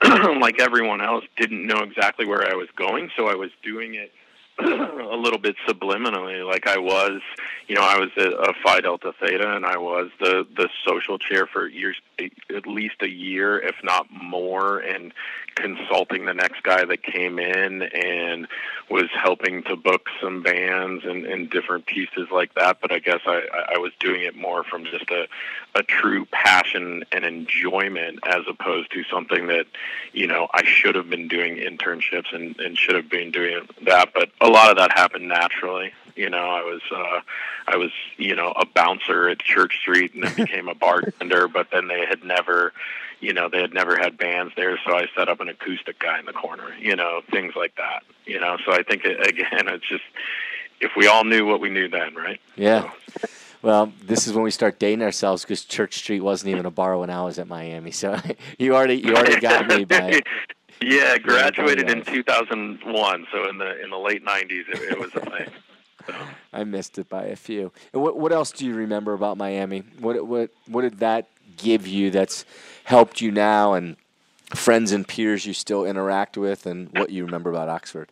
like 0.40 0.62
everyone 0.62 1.02
else, 1.02 1.24
didn't 1.36 1.66
know 1.66 1.80
exactly 1.80 2.24
where 2.24 2.50
I 2.50 2.54
was 2.54 2.68
going, 2.74 3.10
so 3.18 3.28
I 3.28 3.34
was 3.34 3.50
doing 3.62 3.96
it 3.96 4.10
a 4.60 5.16
little 5.16 5.38
bit 5.38 5.56
subliminally. 5.66 6.46
Like 6.46 6.66
I 6.66 6.78
was, 6.78 7.20
you 7.66 7.74
know, 7.74 7.82
I 7.82 7.98
was 7.98 8.10
a, 8.16 8.30
a 8.30 8.52
Phi 8.62 8.80
Delta 8.80 9.12
Theta, 9.20 9.56
and 9.56 9.66
I 9.66 9.78
was 9.78 10.10
the 10.20 10.46
the 10.56 10.68
social 10.86 11.18
chair 11.18 11.46
for 11.46 11.66
years, 11.66 11.96
at 12.54 12.66
least 12.66 12.96
a 13.02 13.08
year, 13.08 13.58
if 13.58 13.76
not 13.82 14.06
more, 14.10 14.78
and 14.78 15.12
consulting 15.54 16.24
the 16.24 16.34
next 16.34 16.62
guy 16.62 16.84
that 16.84 17.02
came 17.02 17.38
in 17.38 17.82
and 17.82 18.48
was 18.90 19.08
helping 19.12 19.62
to 19.64 19.76
book 19.76 20.08
some 20.20 20.42
bands 20.42 21.04
and, 21.04 21.24
and 21.24 21.50
different 21.50 21.86
pieces 21.86 22.28
like 22.32 22.52
that. 22.54 22.78
But 22.80 22.92
I 22.92 22.98
guess 22.98 23.20
I, 23.26 23.42
I 23.74 23.78
was 23.78 23.92
doing 24.00 24.22
it 24.22 24.36
more 24.36 24.64
from 24.64 24.84
just 24.84 25.10
a, 25.10 25.26
a 25.74 25.82
true 25.82 26.26
passion 26.26 27.04
and 27.12 27.24
enjoyment 27.24 28.20
as 28.26 28.42
opposed 28.48 28.92
to 28.92 29.04
something 29.04 29.46
that, 29.46 29.66
you 30.12 30.26
know, 30.26 30.48
I 30.52 30.64
should 30.64 30.94
have 30.96 31.08
been 31.08 31.28
doing 31.28 31.56
internships 31.56 32.34
and, 32.34 32.58
and 32.58 32.76
should 32.76 32.96
have 32.96 33.08
been 33.08 33.30
doing 33.30 33.66
that. 33.82 34.12
But 34.12 34.30
a 34.40 34.48
lot 34.48 34.70
of 34.70 34.76
that 34.78 34.92
happened 34.92 35.28
naturally. 35.28 35.92
You 36.16 36.30
know, 36.30 36.46
I 36.46 36.62
was 36.62 36.80
uh, 36.94 37.20
I 37.66 37.76
was 37.76 37.90
you 38.18 38.36
know 38.36 38.52
a 38.54 38.64
bouncer 38.64 39.28
at 39.28 39.40
Church 39.40 39.78
Street 39.80 40.14
and 40.14 40.22
then 40.22 40.34
became 40.36 40.68
a 40.68 40.74
bartender. 40.74 41.48
but 41.48 41.68
then 41.72 41.88
they 41.88 42.03
had 42.04 42.24
never 42.24 42.72
you 43.20 43.32
know, 43.32 43.48
they 43.48 43.60
had 43.60 43.72
never 43.72 43.96
had 43.96 44.18
bands 44.18 44.52
there, 44.56 44.78
so 44.86 44.94
I 44.94 45.06
set 45.16 45.28
up 45.28 45.40
an 45.40 45.48
acoustic 45.48 45.98
guy 45.98 46.18
in 46.18 46.26
the 46.26 46.32
corner, 46.32 46.74
you 46.78 46.94
know, 46.94 47.22
things 47.30 47.54
like 47.56 47.74
that, 47.76 48.02
you 48.26 48.38
know. 48.38 48.58
So 48.64 48.72
I 48.72 48.82
think, 48.82 49.04
it, 49.04 49.26
again, 49.28 49.68
it's 49.68 49.88
just 49.88 50.04
if 50.80 50.92
we 50.96 51.06
all 51.06 51.24
knew 51.24 51.46
what 51.46 51.60
we 51.60 51.70
knew 51.70 51.88
then, 51.88 52.14
right? 52.14 52.40
Yeah. 52.56 52.90
So. 53.18 53.28
Well, 53.62 53.92
this 54.02 54.26
is 54.26 54.34
when 54.34 54.44
we 54.44 54.50
start 54.50 54.78
dating 54.78 55.02
ourselves 55.02 55.42
because 55.42 55.64
Church 55.64 55.94
Street 55.94 56.20
wasn't 56.20 56.50
even 56.50 56.66
a 56.66 56.70
bar 56.70 56.98
when 56.98 57.08
I 57.08 57.22
was 57.24 57.38
at 57.38 57.48
Miami. 57.48 57.92
So 57.92 58.18
you 58.58 58.74
already 58.74 58.96
you 58.96 59.14
already 59.14 59.40
got 59.40 59.66
me 59.66 59.84
by. 59.86 60.20
yeah, 60.82 61.16
graduated 61.16 61.88
in 61.88 62.04
2001, 62.04 63.26
so 63.32 63.48
in 63.48 63.56
the 63.56 63.82
in 63.82 63.88
the 63.88 63.98
late 63.98 64.24
90s, 64.24 64.68
it, 64.68 64.92
it 64.92 65.00
was 65.00 65.14
a 65.14 65.20
thing. 65.20 65.48
So. 66.06 66.14
I 66.52 66.64
missed 66.64 66.98
it 66.98 67.08
by 67.08 67.24
a 67.24 67.36
few. 67.36 67.72
And 67.94 68.02
what 68.02 68.18
what 68.18 68.32
else 68.32 68.52
do 68.52 68.66
you 68.66 68.74
remember 68.74 69.14
about 69.14 69.38
Miami? 69.38 69.84
What 69.98 70.26
what 70.26 70.50
what 70.66 70.82
did 70.82 70.98
that 70.98 71.28
give 71.56 71.86
you 71.86 72.10
that's 72.10 72.44
helped 72.84 73.20
you 73.20 73.30
now 73.30 73.74
and 73.74 73.96
friends 74.54 74.92
and 74.92 75.06
peers 75.06 75.46
you 75.46 75.54
still 75.54 75.84
interact 75.84 76.36
with 76.36 76.66
and 76.66 76.88
what 76.96 77.10
you 77.10 77.24
remember 77.24 77.50
about 77.50 77.68
Oxford? 77.68 78.10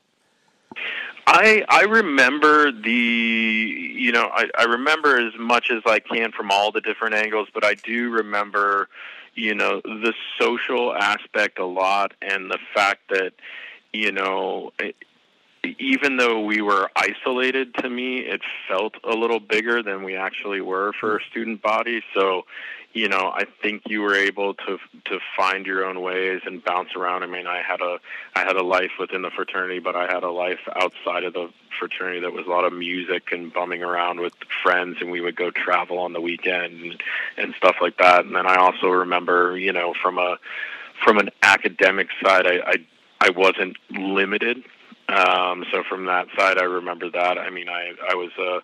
I 1.27 1.65
I 1.69 1.83
remember 1.83 2.73
the 2.73 2.91
you 2.91 4.13
know 4.13 4.31
I, 4.33 4.49
I 4.59 4.65
remember 4.65 5.19
as 5.19 5.35
much 5.39 5.71
as 5.71 5.83
I 5.87 6.01
can 6.01 6.33
from 6.33 6.51
all 6.51 6.73
the 6.73 6.81
different 6.81 7.15
angles, 7.15 7.49
but 7.53 7.65
I 7.65 7.75
do 7.75 8.11
remember 8.11 8.89
you 9.35 9.55
know 9.55 9.81
the 9.85 10.15
social 10.39 10.95
aspect 10.95 11.59
a 11.59 11.65
lot 11.65 12.13
and 12.23 12.51
the 12.51 12.59
fact 12.75 13.03
that 13.11 13.33
you 13.93 14.11
know 14.11 14.73
even 15.83 16.17
though 16.17 16.41
we 16.41 16.63
were 16.63 16.91
isolated 16.97 17.75
to 17.75 17.91
me 17.91 18.19
it 18.19 18.41
felt 18.69 18.95
a 19.05 19.15
little 19.15 19.41
bigger 19.41 19.83
than 19.83 20.03
we 20.03 20.17
actually 20.17 20.61
were 20.61 20.93
for 21.01 21.17
a 21.17 21.21
student 21.31 21.61
body 21.63 22.03
so 22.15 22.45
you 22.95 23.09
know, 23.09 23.33
I 23.35 23.45
think 23.63 23.83
you 23.87 24.03
were 24.03 24.15
able 24.15 24.55
to 24.55 24.79
to 25.07 25.19
find 25.37 25.67
your 25.67 25.85
own 25.85 26.03
ways 26.03 26.43
and 26.45 26.63
bounce 26.63 26.91
around. 26.95 27.23
I 27.23 27.27
mean, 27.27 27.47
I 27.47 27.63
had 27.63 27.81
a 27.81 27.99
I 28.35 28.41
had 28.41 28.57
a 28.57 28.63
life 28.63 28.93
within 28.99 29.23
the 29.23 29.31
fraternity, 29.31 29.79
but 29.79 29.97
I 29.97 30.13
had 30.13 30.23
a 30.23 30.31
life 30.31 30.61
outside 30.77 31.25
of 31.25 31.33
the 31.33 31.49
fraternity 31.79 32.21
that 32.21 32.33
was 32.33 32.47
a 32.47 32.51
lot 32.51 32.65
of 32.65 32.73
music 32.73 33.33
and 33.33 33.53
bumming 33.53 33.83
around 33.83 34.21
with 34.21 34.35
friends, 34.63 34.99
and 35.01 35.11
we 35.11 35.23
would 35.23 35.37
go 35.37 35.51
travel 35.51 35.99
on 35.99 36.13
the 36.13 36.21
weekend 36.21 36.83
and, 36.83 37.03
and 37.39 37.55
stuff 37.55 37.77
like 37.81 37.97
that. 37.97 38.27
And 38.27 38.37
then 38.37 38.47
I 38.47 38.57
also 38.57 38.89
remember, 38.89 39.57
you 39.57 39.73
know, 39.73 39.95
from 40.03 40.19
a 40.19 40.37
from 41.03 41.17
an 41.17 41.31
academic 41.43 42.09
side, 42.23 42.47
I 42.47 42.61
I, 42.67 42.75
I 43.21 43.31
wasn't 43.31 43.79
limited. 43.91 44.65
Um, 45.13 45.65
so 45.71 45.83
from 45.89 46.07
that 46.07 46.29
side, 46.37 46.59
I 46.59 46.65
remember 46.65 47.11
that. 47.11 47.39
I 47.39 47.51
mean, 47.51 47.69
I 47.69 47.93
I 48.09 48.15
was 48.15 48.31
a 48.39 48.63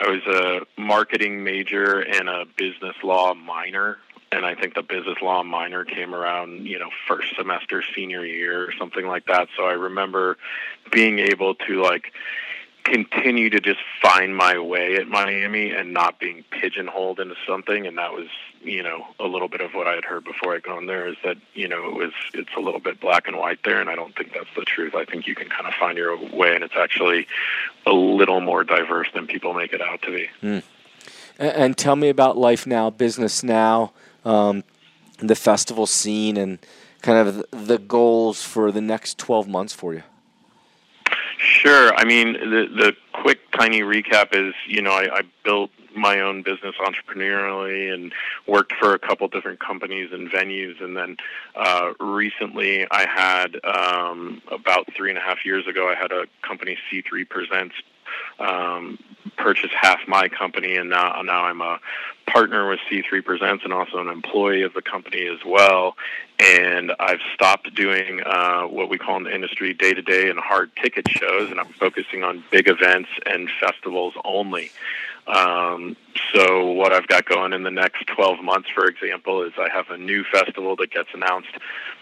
I 0.00 0.08
was 0.08 0.22
a 0.26 0.80
marketing 0.80 1.42
major 1.42 2.00
and 2.00 2.28
a 2.28 2.44
business 2.56 2.94
law 3.02 3.34
minor, 3.34 3.98
and 4.30 4.46
I 4.46 4.54
think 4.54 4.74
the 4.74 4.82
business 4.82 5.18
law 5.20 5.42
minor 5.42 5.84
came 5.84 6.14
around, 6.14 6.66
you 6.66 6.78
know, 6.78 6.90
first 7.08 7.34
semester 7.36 7.82
senior 7.94 8.24
year 8.24 8.64
or 8.64 8.72
something 8.78 9.06
like 9.06 9.26
that. 9.26 9.48
So 9.56 9.64
I 9.64 9.72
remember 9.72 10.36
being 10.92 11.18
able 11.18 11.54
to 11.54 11.82
like 11.82 12.12
continue 12.84 13.48
to 13.48 13.60
just 13.60 13.80
find 14.02 14.36
my 14.36 14.58
way 14.58 14.96
at 14.96 15.08
Miami 15.08 15.70
and 15.70 15.92
not 15.92 16.20
being 16.20 16.44
pigeonholed 16.50 17.18
into 17.18 17.34
something. 17.46 17.86
And 17.86 17.96
that 17.96 18.12
was, 18.12 18.28
you 18.62 18.82
know, 18.82 19.06
a 19.18 19.24
little 19.24 19.48
bit 19.48 19.62
of 19.62 19.72
what 19.72 19.86
I 19.86 19.94
had 19.94 20.04
heard 20.04 20.24
before 20.24 20.54
I'd 20.54 20.62
gone 20.62 20.86
there 20.86 21.08
is 21.08 21.16
that, 21.24 21.38
you 21.54 21.66
know, 21.66 21.88
it 21.88 21.94
was, 21.94 22.12
it's 22.34 22.54
a 22.56 22.60
little 22.60 22.80
bit 22.80 23.00
black 23.00 23.26
and 23.26 23.38
white 23.38 23.60
there. 23.64 23.80
And 23.80 23.88
I 23.88 23.94
don't 23.94 24.14
think 24.14 24.34
that's 24.34 24.54
the 24.54 24.64
truth. 24.64 24.94
I 24.94 25.06
think 25.06 25.26
you 25.26 25.34
can 25.34 25.48
kind 25.48 25.66
of 25.66 25.72
find 25.74 25.96
your 25.96 26.16
way 26.16 26.54
and 26.54 26.62
it's 26.62 26.76
actually 26.76 27.26
a 27.86 27.92
little 27.92 28.40
more 28.40 28.64
diverse 28.64 29.08
than 29.14 29.26
people 29.26 29.54
make 29.54 29.72
it 29.72 29.80
out 29.80 30.02
to 30.02 30.10
be. 30.10 30.28
Mm. 30.42 30.62
And, 31.38 31.76
tell 31.76 31.96
me 31.96 32.10
about 32.10 32.36
life 32.36 32.64
now, 32.64 32.90
business 32.90 33.42
now, 33.42 33.92
um, 34.24 34.62
the 35.18 35.34
festival 35.34 35.86
scene 35.86 36.36
and 36.36 36.58
kind 37.02 37.26
of 37.26 37.44
the 37.50 37.78
goals 37.78 38.42
for 38.42 38.70
the 38.70 38.80
next 38.80 39.18
12 39.18 39.48
months 39.48 39.72
for 39.72 39.94
you. 39.94 40.02
Sure. 41.38 41.94
I 41.96 42.04
mean, 42.04 42.34
the 42.34 42.66
the 42.74 42.96
quick, 43.12 43.40
tiny 43.52 43.80
recap 43.80 44.34
is, 44.34 44.54
you 44.66 44.82
know, 44.82 44.92
I, 44.92 45.18
I 45.18 45.22
built 45.44 45.70
my 45.96 46.20
own 46.20 46.42
business 46.42 46.74
entrepreneurially 46.80 47.92
and 47.92 48.12
worked 48.46 48.72
for 48.72 48.94
a 48.94 48.98
couple 48.98 49.28
different 49.28 49.60
companies 49.60 50.10
and 50.12 50.28
venues. 50.30 50.82
And 50.82 50.96
then 50.96 51.16
uh, 51.54 51.92
recently, 52.00 52.86
I 52.90 53.06
had 53.06 53.60
um, 53.64 54.42
about 54.50 54.92
three 54.94 55.10
and 55.10 55.18
a 55.18 55.22
half 55.22 55.44
years 55.44 55.66
ago, 55.66 55.88
I 55.88 55.94
had 55.94 56.12
a 56.12 56.24
company 56.42 56.76
C3 56.90 57.28
Presents 57.28 57.74
um, 58.38 58.98
purchase 59.36 59.70
half 59.78 60.00
my 60.06 60.28
company, 60.28 60.76
and 60.76 60.90
now 60.90 61.20
now 61.22 61.44
I'm 61.44 61.60
a 61.60 61.78
partner 62.26 62.68
with 62.68 62.80
C3 62.90 63.24
Presents 63.24 63.64
and 63.64 63.72
also 63.72 63.98
an 63.98 64.08
employee 64.08 64.62
of 64.62 64.74
the 64.74 64.82
company 64.82 65.26
as 65.26 65.44
well. 65.44 65.96
And 66.38 66.92
I've 66.98 67.20
stopped 67.34 67.74
doing 67.74 68.20
uh, 68.24 68.62
what 68.62 68.88
we 68.88 68.98
call 68.98 69.16
in 69.18 69.24
the 69.24 69.34
industry 69.34 69.72
day 69.72 69.94
to 69.94 70.02
day 70.02 70.30
and 70.30 70.38
hard 70.38 70.70
ticket 70.82 71.08
shows, 71.08 71.50
and 71.50 71.60
I'm 71.60 71.72
focusing 71.74 72.24
on 72.24 72.42
big 72.50 72.68
events 72.68 73.10
and 73.26 73.48
festivals 73.60 74.14
only. 74.24 74.70
Um, 75.26 75.96
so 76.34 76.70
what 76.72 76.92
I've 76.92 77.06
got 77.06 77.24
going 77.24 77.52
in 77.52 77.62
the 77.62 77.70
next 77.70 78.06
12 78.08 78.42
months, 78.42 78.68
for 78.74 78.86
example, 78.86 79.42
is 79.42 79.52
I 79.58 79.68
have 79.72 79.90
a 79.90 79.96
new 79.96 80.24
festival 80.24 80.76
that 80.76 80.90
gets 80.90 81.08
announced 81.14 81.56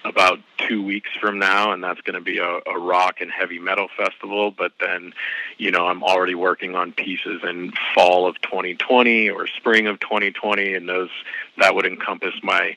about 0.04 0.40
two 0.58 0.82
weeks 0.82 1.10
from 1.20 1.38
now, 1.38 1.72
and 1.72 1.82
that's 1.82 2.00
going 2.00 2.14
to 2.14 2.20
be 2.20 2.38
a, 2.38 2.60
a 2.66 2.78
rock 2.78 3.20
and 3.20 3.30
heavy 3.30 3.58
metal 3.58 3.88
festival. 3.96 4.50
But 4.50 4.72
then, 4.80 5.12
you 5.58 5.70
know, 5.70 5.86
I'm 5.86 6.02
already 6.02 6.34
working 6.34 6.74
on 6.74 6.92
pieces 6.92 7.42
in 7.42 7.72
fall 7.94 8.26
of 8.26 8.40
2020 8.40 9.30
or 9.30 9.46
spring 9.46 9.86
of 9.86 10.00
2020, 10.00 10.74
and 10.74 10.88
those 10.88 11.10
that 11.58 11.74
would 11.74 11.86
encompass 11.86 12.34
my 12.42 12.76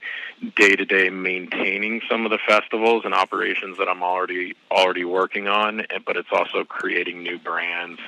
day-to-day 0.56 1.10
maintaining 1.10 2.02
some 2.10 2.26
of 2.26 2.32
the 2.32 2.40
festivals 2.46 3.04
and 3.06 3.14
operations 3.14 3.78
that 3.78 3.88
I'm 3.88 4.04
already 4.04 4.56
already 4.70 5.06
working 5.06 5.48
on. 5.48 5.86
But 6.06 6.18
it's 6.18 6.32
also 6.32 6.64
creating 6.64 7.24
new 7.24 7.40
brands. 7.40 8.00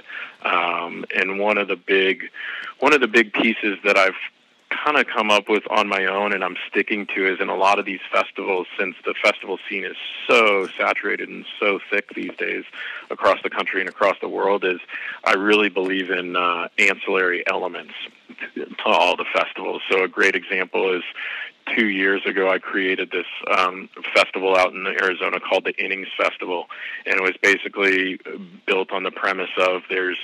Um, 0.44 1.06
and 1.16 1.40
one 1.40 1.58
of 1.58 1.68
the 1.68 1.76
big 1.76 2.30
one 2.80 2.94
of 2.94 3.02
the 3.02 3.08
big 3.08 3.34
pieces 3.34 3.78
that 3.84 3.98
I've 3.98 4.16
kind 4.84 4.98
of 4.98 5.08
come 5.08 5.32
up 5.32 5.50
with 5.50 5.64
on 5.70 5.88
my 5.88 6.06
own 6.06 6.34
and 6.34 6.44
I'm 6.44 6.56
sticking 6.70 7.06
to 7.08 7.34
is 7.34 7.40
in 7.40 7.50
a 7.50 7.56
lot 7.56 7.80
of 7.80 7.86
these 7.86 8.00
festivals 8.12 8.68
since 8.78 8.96
the 9.06 9.14
festival 9.22 9.58
scene 9.70 9.84
is 9.84 9.96
so 10.28 10.68
saturated 10.78 11.30
and 11.30 11.46
so 11.60 11.80
thick 11.90 12.14
these 12.14 12.36
days 12.38 12.64
across 13.10 13.42
the 13.44 13.50
country 13.50 13.80
and 13.80 13.90
across 13.90 14.16
the 14.22 14.30
world 14.30 14.64
is 14.64 14.80
I 15.24 15.34
really 15.34 15.70
believe 15.70 16.10
in 16.10 16.36
uh, 16.36 16.70
ancillary 16.78 17.44
elements 17.48 17.94
to 18.56 18.68
all 18.86 19.16
the 19.16 19.26
festivals. 19.34 19.82
So 19.90 20.04
a 20.04 20.08
great 20.08 20.36
example 20.36 20.94
is 20.94 21.04
two 21.76 21.88
years 21.88 22.26
ago 22.26 22.50
I 22.50 22.60
created 22.60 23.12
this 23.12 23.26
um, 23.58 23.90
festival 24.14 24.56
out 24.56 24.74
in 24.74 24.86
Arizona 24.88 25.40
called 25.40 25.66
the 25.66 25.76
Innings 25.84 26.08
Festival 26.18 26.66
and 27.06 27.16
it 27.16 27.24
was 27.24 27.36
basically 27.42 28.20
built 28.66 28.92
on 28.92 29.04
the 29.04 29.12
premise 29.12 29.50
of 29.58 29.82
there's 29.90 30.20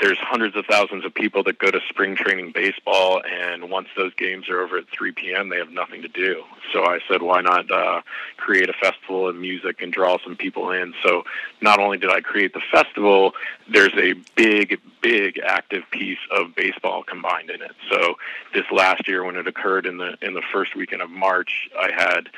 there's 0.00 0.18
hundreds 0.18 0.56
of 0.56 0.66
thousands 0.66 1.04
of 1.04 1.14
people 1.14 1.42
that 1.44 1.58
go 1.58 1.70
to 1.70 1.80
spring 1.88 2.16
training 2.16 2.52
baseball, 2.52 3.22
and 3.24 3.70
once 3.70 3.88
those 3.96 4.12
games 4.14 4.48
are 4.48 4.60
over 4.60 4.78
at 4.78 4.88
3 4.90 5.12
p.m., 5.12 5.48
they 5.48 5.56
have 5.56 5.70
nothing 5.70 6.02
to 6.02 6.08
do. 6.08 6.42
So 6.72 6.84
I 6.84 7.00
said, 7.08 7.22
why 7.22 7.40
not 7.40 7.70
uh, 7.70 8.02
create 8.36 8.68
a 8.68 8.74
festival 8.74 9.28
of 9.28 9.36
music 9.36 9.80
and 9.80 9.92
draw 9.92 10.18
some 10.22 10.36
people 10.36 10.70
in? 10.72 10.92
So 11.02 11.24
not 11.60 11.80
only 11.80 11.96
did 11.96 12.10
I 12.10 12.20
create 12.20 12.52
the 12.52 12.62
festival, 12.70 13.32
there's 13.68 13.94
a 13.96 14.14
big, 14.34 14.80
big 15.00 15.38
active 15.38 15.84
piece 15.90 16.18
of 16.30 16.54
baseball 16.54 17.02
combined 17.02 17.50
in 17.50 17.62
it. 17.62 17.72
So 17.90 18.16
this 18.52 18.64
last 18.70 19.08
year, 19.08 19.24
when 19.24 19.36
it 19.36 19.46
occurred 19.46 19.86
in 19.86 19.96
the 19.96 20.16
in 20.20 20.34
the 20.34 20.42
first 20.52 20.76
weekend 20.76 21.02
of 21.02 21.10
March, 21.10 21.68
I 21.78 21.90
had 21.92 22.28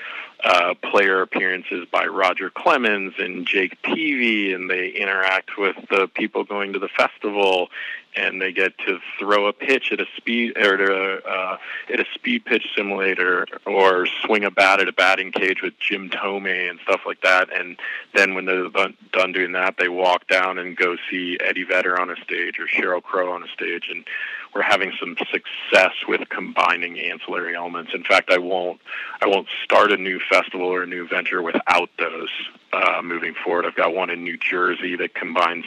uh, 0.44 0.74
player 0.74 1.22
appearances 1.22 1.86
by 1.90 2.06
Roger 2.06 2.50
Clemens 2.50 3.14
and 3.18 3.46
Jake 3.46 3.82
Peavy, 3.82 4.52
and 4.52 4.70
they 4.70 4.88
interact 4.90 5.58
with 5.58 5.76
the 5.90 6.08
people 6.14 6.44
going 6.44 6.74
to 6.74 6.78
the 6.78 6.88
festival 6.88 7.47
and 8.16 8.42
they 8.42 8.52
get 8.52 8.76
to 8.78 8.98
throw 9.18 9.46
a 9.46 9.52
pitch 9.52 9.92
at 9.92 10.00
a 10.00 10.06
speed 10.16 10.56
or 10.58 11.20
uh, 11.26 11.56
at 11.92 12.00
a 12.00 12.04
speed 12.14 12.44
pitch 12.44 12.66
simulator 12.76 13.46
or 13.64 14.06
swing 14.24 14.44
a 14.44 14.50
bat 14.50 14.80
at 14.80 14.88
a 14.88 14.92
batting 14.92 15.30
cage 15.30 15.62
with 15.62 15.78
Jim 15.78 16.10
Thome 16.10 16.70
and 16.70 16.80
stuff 16.80 17.02
like 17.06 17.20
that. 17.22 17.48
And 17.56 17.78
then 18.14 18.34
when 18.34 18.44
they're 18.44 18.68
done 19.12 19.32
doing 19.32 19.52
that, 19.52 19.76
they 19.78 19.88
walk 19.88 20.26
down 20.26 20.58
and 20.58 20.76
go 20.76 20.96
see 21.10 21.38
Eddie 21.40 21.64
Vedder 21.64 22.00
on 22.00 22.10
a 22.10 22.16
stage 22.16 22.58
or 22.58 22.66
Sheryl 22.66 23.02
Crow 23.02 23.32
on 23.32 23.42
a 23.42 23.48
stage, 23.48 23.88
and 23.90 24.04
we're 24.54 24.62
having 24.62 24.92
some 24.98 25.16
success 25.30 25.92
with 26.08 26.28
combining 26.28 26.98
ancillary 26.98 27.54
elements. 27.54 27.92
In 27.94 28.02
fact, 28.02 28.30
I 28.30 28.38
won't 28.38 28.80
I 29.20 29.26
won't 29.26 29.48
start 29.62 29.92
a 29.92 29.96
new 29.96 30.18
festival 30.30 30.66
or 30.66 30.82
a 30.82 30.86
new 30.86 31.06
venture 31.06 31.42
without 31.42 31.90
those 31.98 32.30
uh, 32.72 33.00
moving 33.02 33.34
forward. 33.34 33.66
I've 33.66 33.74
got 33.74 33.94
one 33.94 34.10
in 34.10 34.24
New 34.24 34.36
Jersey 34.36 34.96
that 34.96 35.14
combines 35.14 35.64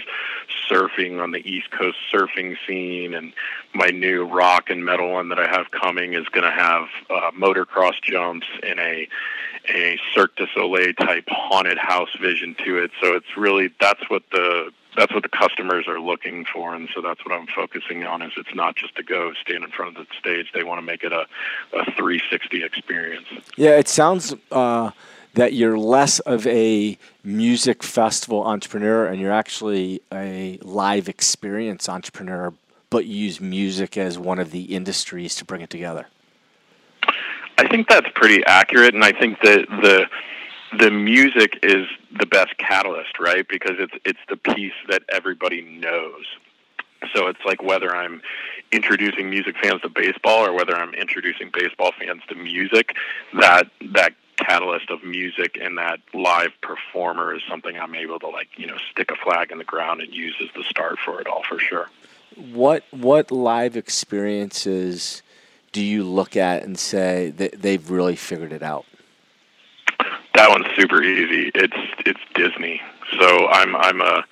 surfing 0.69 1.21
on 1.21 1.31
the 1.31 1.39
East 1.39 1.71
Coast 1.71 1.97
surfing 2.13 2.55
scene, 2.67 3.13
and 3.13 3.33
my 3.73 3.87
new 3.87 4.25
rock 4.25 4.69
and 4.69 4.85
metal 4.85 5.11
one 5.11 5.29
that 5.29 5.39
I 5.39 5.47
have 5.47 5.71
coming 5.71 6.13
is 6.13 6.27
going 6.29 6.43
to 6.43 6.51
have 6.51 6.87
uh, 7.09 7.31
motocross 7.31 8.01
jumps 8.01 8.47
in 8.63 8.79
a 8.79 9.07
a 9.69 9.99
Cirque 10.13 10.35
du 10.37 10.47
Soleil 10.55 10.93
type 10.93 11.25
haunted 11.27 11.77
house 11.77 12.09
vision 12.19 12.55
to 12.65 12.79
it. 12.79 12.91
So 13.01 13.13
it's 13.13 13.37
really 13.37 13.71
that's 13.79 14.09
what 14.09 14.23
the 14.31 14.71
that's 14.97 15.13
what 15.13 15.23
the 15.23 15.29
customers 15.29 15.87
are 15.87 15.99
looking 15.99 16.45
for, 16.45 16.75
and 16.75 16.89
so 16.93 17.01
that's 17.01 17.23
what 17.25 17.33
I'm 17.33 17.47
focusing 17.47 18.03
on. 18.05 18.21
Is 18.21 18.33
it's 18.35 18.53
not 18.53 18.75
just 18.75 18.95
to 18.95 19.03
go 19.03 19.31
stand 19.41 19.63
in 19.63 19.71
front 19.71 19.97
of 19.97 20.05
the 20.05 20.13
stage; 20.19 20.51
they 20.53 20.63
want 20.63 20.79
to 20.79 20.81
make 20.85 21.03
it 21.03 21.13
a, 21.13 21.27
a 21.73 21.85
360 21.93 22.63
experience. 22.63 23.27
Yeah, 23.55 23.77
it 23.77 23.87
sounds 23.87 24.35
uh, 24.51 24.91
that 25.33 25.53
you're 25.53 25.77
less 25.77 26.19
of 26.19 26.45
a 26.47 26.97
music 27.23 27.83
festival 27.83 28.43
entrepreneur, 28.43 29.05
and 29.05 29.21
you're 29.21 29.31
actually 29.31 30.01
a 30.11 30.57
live 30.61 31.07
experience 31.07 31.87
entrepreneur, 31.87 32.53
but 32.89 33.05
you 33.05 33.17
use 33.25 33.39
music 33.39 33.97
as 33.97 34.17
one 34.17 34.39
of 34.39 34.51
the 34.51 34.63
industries 34.75 35.35
to 35.35 35.45
bring 35.45 35.61
it 35.61 35.69
together. 35.69 36.07
I 37.57 37.67
think 37.67 37.87
that's 37.87 38.07
pretty 38.15 38.43
accurate, 38.45 38.93
and 38.93 39.03
I 39.03 39.11
think 39.11 39.39
that 39.41 39.67
the 39.69 40.07
the 40.79 40.89
music 40.89 41.59
is 41.63 41.85
the 42.17 42.25
best 42.25 42.57
catalyst, 42.57 43.19
right? 43.19 43.47
Because 43.47 43.75
it's 43.77 43.93
it's 44.03 44.19
the 44.29 44.37
piece 44.37 44.73
that 44.89 45.03
everybody 45.09 45.61
knows. 45.61 46.25
So 47.13 47.27
it's 47.27 47.43
like 47.45 47.61
whether 47.61 47.95
I'm 47.95 48.21
introducing 48.71 49.29
music 49.29 49.55
fans 49.61 49.81
to 49.81 49.89
baseball 49.89 50.45
or 50.45 50.53
whether 50.53 50.75
I'm 50.75 50.93
introducing 50.93 51.49
baseball 51.53 51.91
fans 51.99 52.21
to 52.29 52.35
music, 52.35 52.95
that 53.39 53.67
that 53.93 54.13
catalyst 54.45 54.89
of 54.89 55.03
music 55.03 55.57
and 55.61 55.77
that 55.77 55.99
live 56.13 56.51
performer 56.61 57.35
is 57.35 57.41
something 57.49 57.77
I'm 57.77 57.95
able 57.95 58.19
to 58.19 58.27
like, 58.27 58.49
you 58.57 58.67
know, 58.67 58.77
stick 58.91 59.11
a 59.11 59.15
flag 59.15 59.51
in 59.51 59.57
the 59.57 59.63
ground 59.63 60.01
and 60.01 60.13
use 60.13 60.35
as 60.41 60.49
the 60.55 60.63
start 60.63 60.99
for 60.99 61.21
it 61.21 61.27
all 61.27 61.43
for 61.47 61.59
sure. 61.59 61.89
What 62.35 62.83
what 62.91 63.31
live 63.31 63.75
experiences 63.75 65.21
do 65.71 65.81
you 65.81 66.03
look 66.03 66.35
at 66.35 66.63
and 66.63 66.77
say 66.77 67.31
that 67.31 67.61
they've 67.61 67.89
really 67.89 68.15
figured 68.15 68.51
it 68.51 68.63
out? 68.63 68.85
That 70.35 70.49
one's 70.49 70.67
super 70.75 71.03
easy. 71.03 71.51
It's 71.53 71.77
it's 72.05 72.19
Disney. 72.35 72.81
So 73.19 73.47
I'm 73.47 73.75
I'm 73.75 74.01
a 74.01 74.23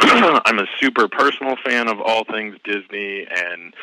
I'm 0.00 0.58
a 0.58 0.66
super 0.80 1.08
personal 1.08 1.56
fan 1.56 1.88
of 1.88 2.00
all 2.00 2.24
things 2.24 2.56
Disney, 2.64 3.26
and 3.26 3.74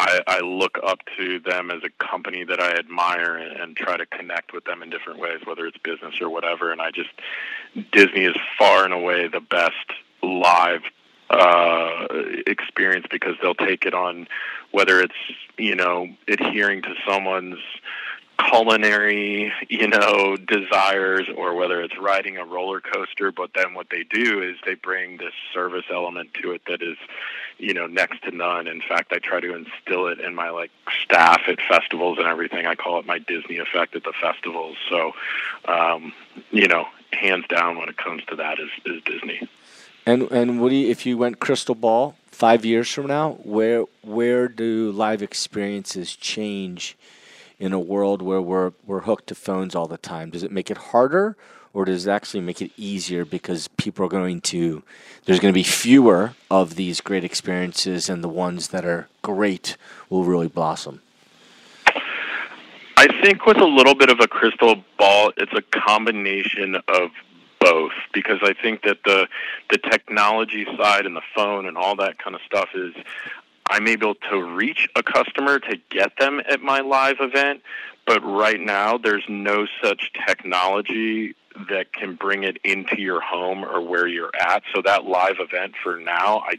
I, 0.00 0.20
I 0.26 0.40
look 0.40 0.78
up 0.82 1.00
to 1.18 1.40
them 1.40 1.70
as 1.70 1.82
a 1.84 2.04
company 2.04 2.44
that 2.44 2.58
I 2.58 2.70
admire 2.72 3.36
and, 3.36 3.60
and 3.60 3.76
try 3.76 3.98
to 3.98 4.06
connect 4.06 4.54
with 4.54 4.64
them 4.64 4.82
in 4.82 4.88
different 4.88 5.20
ways, 5.20 5.40
whether 5.44 5.66
it's 5.66 5.76
business 5.78 6.14
or 6.20 6.30
whatever. 6.30 6.72
And 6.72 6.80
I 6.80 6.90
just 6.90 7.10
Disney 7.92 8.24
is 8.24 8.34
far 8.58 8.84
and 8.84 8.94
away 8.94 9.28
the 9.28 9.40
best 9.40 9.74
live 10.22 10.80
uh, 11.28 12.06
experience 12.46 13.06
because 13.10 13.36
they'll 13.42 13.54
take 13.54 13.84
it 13.84 13.94
on 13.94 14.26
whether 14.72 15.00
it's 15.00 15.14
you 15.58 15.74
know 15.76 16.08
adhering 16.28 16.82
to 16.82 16.94
someone's 17.06 17.58
culinary, 18.48 19.52
you 19.68 19.88
know, 19.88 20.36
desires 20.36 21.26
or 21.36 21.54
whether 21.54 21.80
it's 21.80 21.98
riding 21.98 22.36
a 22.36 22.44
roller 22.44 22.80
coaster, 22.80 23.32
but 23.32 23.50
then 23.54 23.74
what 23.74 23.88
they 23.90 24.04
do 24.04 24.42
is 24.42 24.56
they 24.64 24.74
bring 24.74 25.16
this 25.16 25.32
service 25.52 25.84
element 25.90 26.34
to 26.34 26.52
it 26.52 26.62
that 26.66 26.82
is, 26.82 26.96
you 27.58 27.74
know, 27.74 27.86
next 27.86 28.22
to 28.24 28.30
none. 28.30 28.66
In 28.66 28.80
fact, 28.80 29.12
I 29.12 29.18
try 29.18 29.40
to 29.40 29.54
instill 29.54 30.06
it 30.06 30.20
in 30.20 30.34
my 30.34 30.50
like 30.50 30.70
staff 31.02 31.42
at 31.48 31.58
festivals 31.68 32.18
and 32.18 32.26
everything. 32.26 32.66
I 32.66 32.74
call 32.74 32.98
it 32.98 33.06
my 33.06 33.18
Disney 33.18 33.58
effect 33.58 33.96
at 33.96 34.04
the 34.04 34.12
festivals. 34.20 34.76
So, 34.88 35.12
um, 35.66 36.12
you 36.50 36.68
know, 36.68 36.86
hands 37.12 37.46
down 37.48 37.78
when 37.78 37.88
it 37.88 37.96
comes 37.96 38.24
to 38.26 38.36
that 38.36 38.58
is, 38.58 38.70
is 38.86 39.02
Disney. 39.04 39.48
And 40.06 40.30
and 40.30 40.60
Woody, 40.60 40.90
if 40.90 41.04
you 41.04 41.18
went 41.18 41.40
crystal 41.40 41.74
ball 41.74 42.16
five 42.26 42.64
years 42.64 42.90
from 42.90 43.06
now, 43.06 43.32
where 43.42 43.84
where 44.02 44.48
do 44.48 44.90
live 44.92 45.22
experiences 45.22 46.16
change 46.16 46.96
in 47.60 47.72
a 47.74 47.78
world 47.78 48.22
where 48.22 48.40
we're 48.40 48.72
we're 48.86 49.02
hooked 49.02 49.28
to 49.28 49.34
phones 49.36 49.76
all 49.76 49.86
the 49.86 49.98
time? 49.98 50.30
Does 50.30 50.42
it 50.42 50.50
make 50.50 50.70
it 50.70 50.78
harder, 50.78 51.36
or 51.72 51.84
does 51.84 52.06
it 52.06 52.10
actually 52.10 52.40
make 52.40 52.60
it 52.60 52.72
easier 52.76 53.24
because 53.24 53.68
people 53.68 54.04
are 54.06 54.08
going 54.08 54.40
to 54.40 54.82
there's 55.26 55.38
going 55.38 55.52
to 55.52 55.58
be 55.58 55.62
fewer 55.62 56.34
of 56.50 56.74
these 56.74 57.00
great 57.00 57.22
experiences, 57.22 58.08
and 58.08 58.24
the 58.24 58.28
ones 58.28 58.68
that 58.68 58.84
are 58.84 59.08
great 59.22 59.76
will 60.08 60.24
really 60.24 60.48
blossom? 60.48 61.02
I 62.96 63.06
think 63.22 63.46
with 63.46 63.58
a 63.58 63.66
little 63.66 63.94
bit 63.94 64.10
of 64.10 64.20
a 64.20 64.26
crystal 64.26 64.82
ball, 64.98 65.32
it's 65.36 65.52
a 65.54 65.62
combination 65.62 66.76
of 66.88 67.10
both 67.60 67.92
because 68.12 68.38
I 68.42 68.54
think 68.54 68.82
that 68.82 68.98
the 69.04 69.28
the 69.70 69.78
technology 69.78 70.66
side 70.76 71.06
and 71.06 71.14
the 71.14 71.22
phone 71.34 71.66
and 71.66 71.76
all 71.76 71.94
that 71.96 72.18
kind 72.18 72.34
of 72.34 72.42
stuff 72.46 72.70
is 72.74 72.94
I'm 73.70 73.86
able 73.86 74.16
to 74.30 74.42
reach 74.42 74.88
a 74.96 75.02
customer 75.02 75.60
to 75.60 75.78
get 75.90 76.18
them 76.18 76.42
at 76.48 76.60
my 76.60 76.80
live 76.80 77.16
event, 77.20 77.62
but 78.04 78.20
right 78.24 78.60
now 78.60 78.98
there's 78.98 79.24
no 79.28 79.66
such 79.82 80.12
technology 80.26 81.36
that 81.68 81.92
can 81.92 82.16
bring 82.16 82.42
it 82.42 82.58
into 82.64 83.00
your 83.00 83.20
home 83.20 83.64
or 83.64 83.80
where 83.80 84.08
you're 84.08 84.32
at. 84.38 84.64
So 84.74 84.82
that 84.82 85.04
live 85.04 85.36
event 85.38 85.74
for 85.82 85.98
now, 85.98 86.40
I 86.40 86.56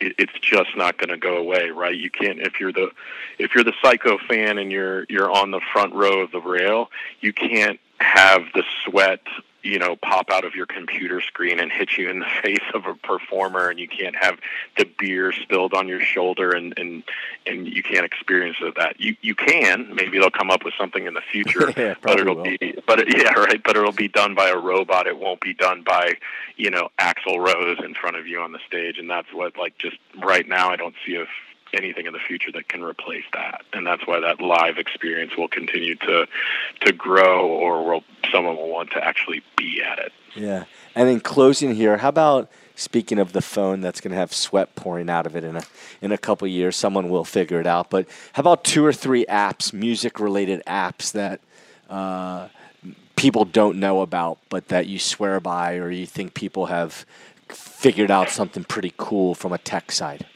it's 0.00 0.32
just 0.40 0.76
not 0.76 0.98
going 0.98 1.10
to 1.10 1.16
go 1.16 1.36
away, 1.36 1.70
right? 1.70 1.94
You 1.94 2.10
can't 2.10 2.40
if 2.40 2.58
you're 2.58 2.72
the 2.72 2.90
if 3.38 3.54
you're 3.54 3.64
the 3.64 3.74
psycho 3.80 4.18
fan 4.18 4.58
and 4.58 4.72
you're 4.72 5.06
you're 5.08 5.30
on 5.30 5.52
the 5.52 5.60
front 5.72 5.94
row 5.94 6.20
of 6.20 6.32
the 6.32 6.40
rail, 6.40 6.90
you 7.20 7.32
can't 7.32 7.78
have 8.00 8.42
the 8.54 8.64
sweat 8.84 9.20
you 9.64 9.78
know 9.78 9.96
pop 9.96 10.30
out 10.30 10.44
of 10.44 10.54
your 10.54 10.66
computer 10.66 11.20
screen 11.20 11.58
and 11.58 11.72
hit 11.72 11.96
you 11.96 12.08
in 12.10 12.20
the 12.20 12.26
face 12.42 12.62
of 12.74 12.86
a 12.86 12.94
performer 12.94 13.68
and 13.68 13.80
you 13.80 13.88
can't 13.88 14.14
have 14.14 14.38
the 14.76 14.84
beer 14.98 15.32
spilled 15.32 15.74
on 15.74 15.88
your 15.88 16.00
shoulder 16.00 16.50
and 16.50 16.74
and 16.78 17.02
and 17.46 17.66
you 17.66 17.82
can't 17.82 18.04
experience 18.04 18.56
that. 18.76 19.00
You 19.00 19.16
you 19.20 19.34
can. 19.34 19.94
Maybe 19.94 20.18
they'll 20.18 20.30
come 20.30 20.50
up 20.50 20.64
with 20.64 20.74
something 20.78 21.06
in 21.06 21.14
the 21.14 21.20
future 21.20 21.72
yeah, 21.76 21.94
but 22.02 22.20
it'll 22.20 22.36
will. 22.36 22.44
be 22.44 22.78
but 22.86 23.00
it, 23.00 23.08
yeah 23.18 23.32
right 23.32 23.62
but 23.62 23.76
it'll 23.76 23.92
be 23.92 24.08
done 24.08 24.34
by 24.34 24.48
a 24.50 24.56
robot. 24.56 25.06
It 25.06 25.18
won't 25.18 25.40
be 25.40 25.54
done 25.54 25.82
by 25.82 26.14
you 26.56 26.70
know 26.70 26.90
Axl 26.98 27.38
Rose 27.38 27.78
in 27.84 27.94
front 27.94 28.16
of 28.16 28.26
you 28.26 28.40
on 28.40 28.52
the 28.52 28.60
stage. 28.66 28.98
And 28.98 29.10
that's 29.10 29.32
what 29.32 29.56
like 29.56 29.76
just 29.78 29.96
right 30.22 30.46
now 30.46 30.70
I 30.70 30.76
don't 30.76 30.94
see 31.06 31.16
a 31.16 31.26
anything 31.74 32.06
in 32.06 32.12
the 32.12 32.18
future 32.18 32.52
that 32.52 32.68
can 32.68 32.82
replace 32.82 33.24
that. 33.32 33.62
And 33.72 33.86
that's 33.86 34.06
why 34.06 34.20
that 34.20 34.40
live 34.40 34.78
experience 34.78 35.36
will 35.36 35.48
continue 35.48 35.94
to 35.96 36.26
to 36.80 36.92
grow, 36.92 37.48
or 37.48 37.84
will 37.84 38.04
someone 38.30 38.56
will 38.56 38.70
want 38.70 38.90
to 38.92 39.04
actually 39.04 39.42
be 39.56 39.82
at 39.82 39.98
it. 39.98 40.12
Yeah. 40.34 40.64
And 40.94 41.08
in 41.08 41.20
closing 41.20 41.74
here, 41.74 41.98
how 41.98 42.08
about 42.08 42.50
speaking 42.76 43.18
of 43.18 43.32
the 43.32 43.40
phone 43.40 43.80
that's 43.80 44.00
going 44.00 44.10
to 44.10 44.16
have 44.16 44.32
sweat 44.32 44.74
pouring 44.74 45.08
out 45.08 45.26
of 45.26 45.36
it 45.36 45.44
in 45.44 45.56
a 45.56 45.62
in 46.00 46.12
a 46.12 46.18
couple 46.18 46.46
years, 46.48 46.76
someone 46.76 47.08
will 47.08 47.24
figure 47.24 47.60
it 47.60 47.66
out. 47.66 47.90
But 47.90 48.08
how 48.32 48.40
about 48.40 48.64
two 48.64 48.84
or 48.84 48.92
three 48.92 49.24
apps, 49.26 49.72
music 49.72 50.20
related 50.20 50.62
apps 50.66 51.12
that 51.12 51.40
uh, 51.88 52.48
people 53.16 53.44
don't 53.44 53.78
know 53.78 54.00
about, 54.00 54.38
but 54.48 54.68
that 54.68 54.86
you 54.86 54.98
swear 54.98 55.40
by, 55.40 55.76
or 55.76 55.90
you 55.90 56.06
think 56.06 56.34
people 56.34 56.66
have 56.66 57.06
figured 57.48 58.10
out 58.10 58.30
something 58.30 58.64
pretty 58.64 58.92
cool 58.96 59.34
from 59.34 59.52
a 59.52 59.58
tech 59.58 59.92
side? 59.92 60.26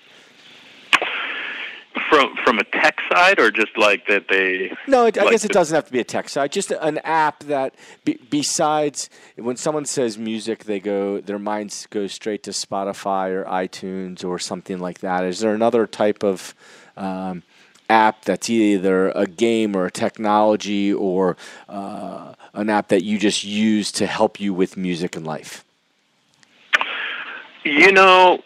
From 2.09 2.35
from 2.45 2.59
a 2.59 2.65
tech 2.65 2.99
side 3.13 3.41
or 3.41 3.51
just 3.51 3.77
like 3.77 4.07
that 4.07 4.29
they 4.29 4.71
no 4.87 5.07
it, 5.07 5.19
i 5.19 5.23
like 5.23 5.33
guess 5.33 5.45
it 5.45 5.53
doesn't 5.53 5.75
have 5.75 5.85
to 5.85 5.93
be 5.93 6.01
a 6.01 6.05
tech 6.05 6.29
side 6.29 6.53
just 6.53 6.71
an 6.71 6.99
app 6.99 7.43
that 7.45 7.75
be, 8.05 8.19
besides 8.31 9.11
when 9.37 9.57
someone 9.57 9.85
says 9.85 10.17
music 10.17 10.65
they 10.65 10.79
go 10.79 11.21
their 11.21 11.39
minds 11.39 11.87
go 11.91 12.07
straight 12.07 12.43
to 12.43 12.51
spotify 12.51 13.31
or 13.31 13.45
itunes 13.45 14.25
or 14.25 14.39
something 14.39 14.79
like 14.79 15.01
that. 15.01 15.25
Is 15.25 15.41
there 15.41 15.55
another 15.55 15.87
type 15.87 16.23
of 16.23 16.55
um, 16.97 17.43
app 17.89 18.25
that's 18.25 18.51
either 18.51 19.11
a 19.11 19.27
game 19.27 19.77
or 19.77 19.87
a 19.87 19.91
technology 19.91 20.93
or 20.93 21.37
uh, 21.69 22.35
an 22.55 22.71
app 22.71 22.89
that 22.89 23.05
you 23.05 23.19
just 23.19 23.45
use 23.45 23.91
to 23.93 24.07
help 24.07 24.41
you 24.41 24.53
with 24.53 24.77
music 24.77 25.17
and 25.17 25.27
life? 25.27 25.65
You 27.65 27.93
know 27.93 28.43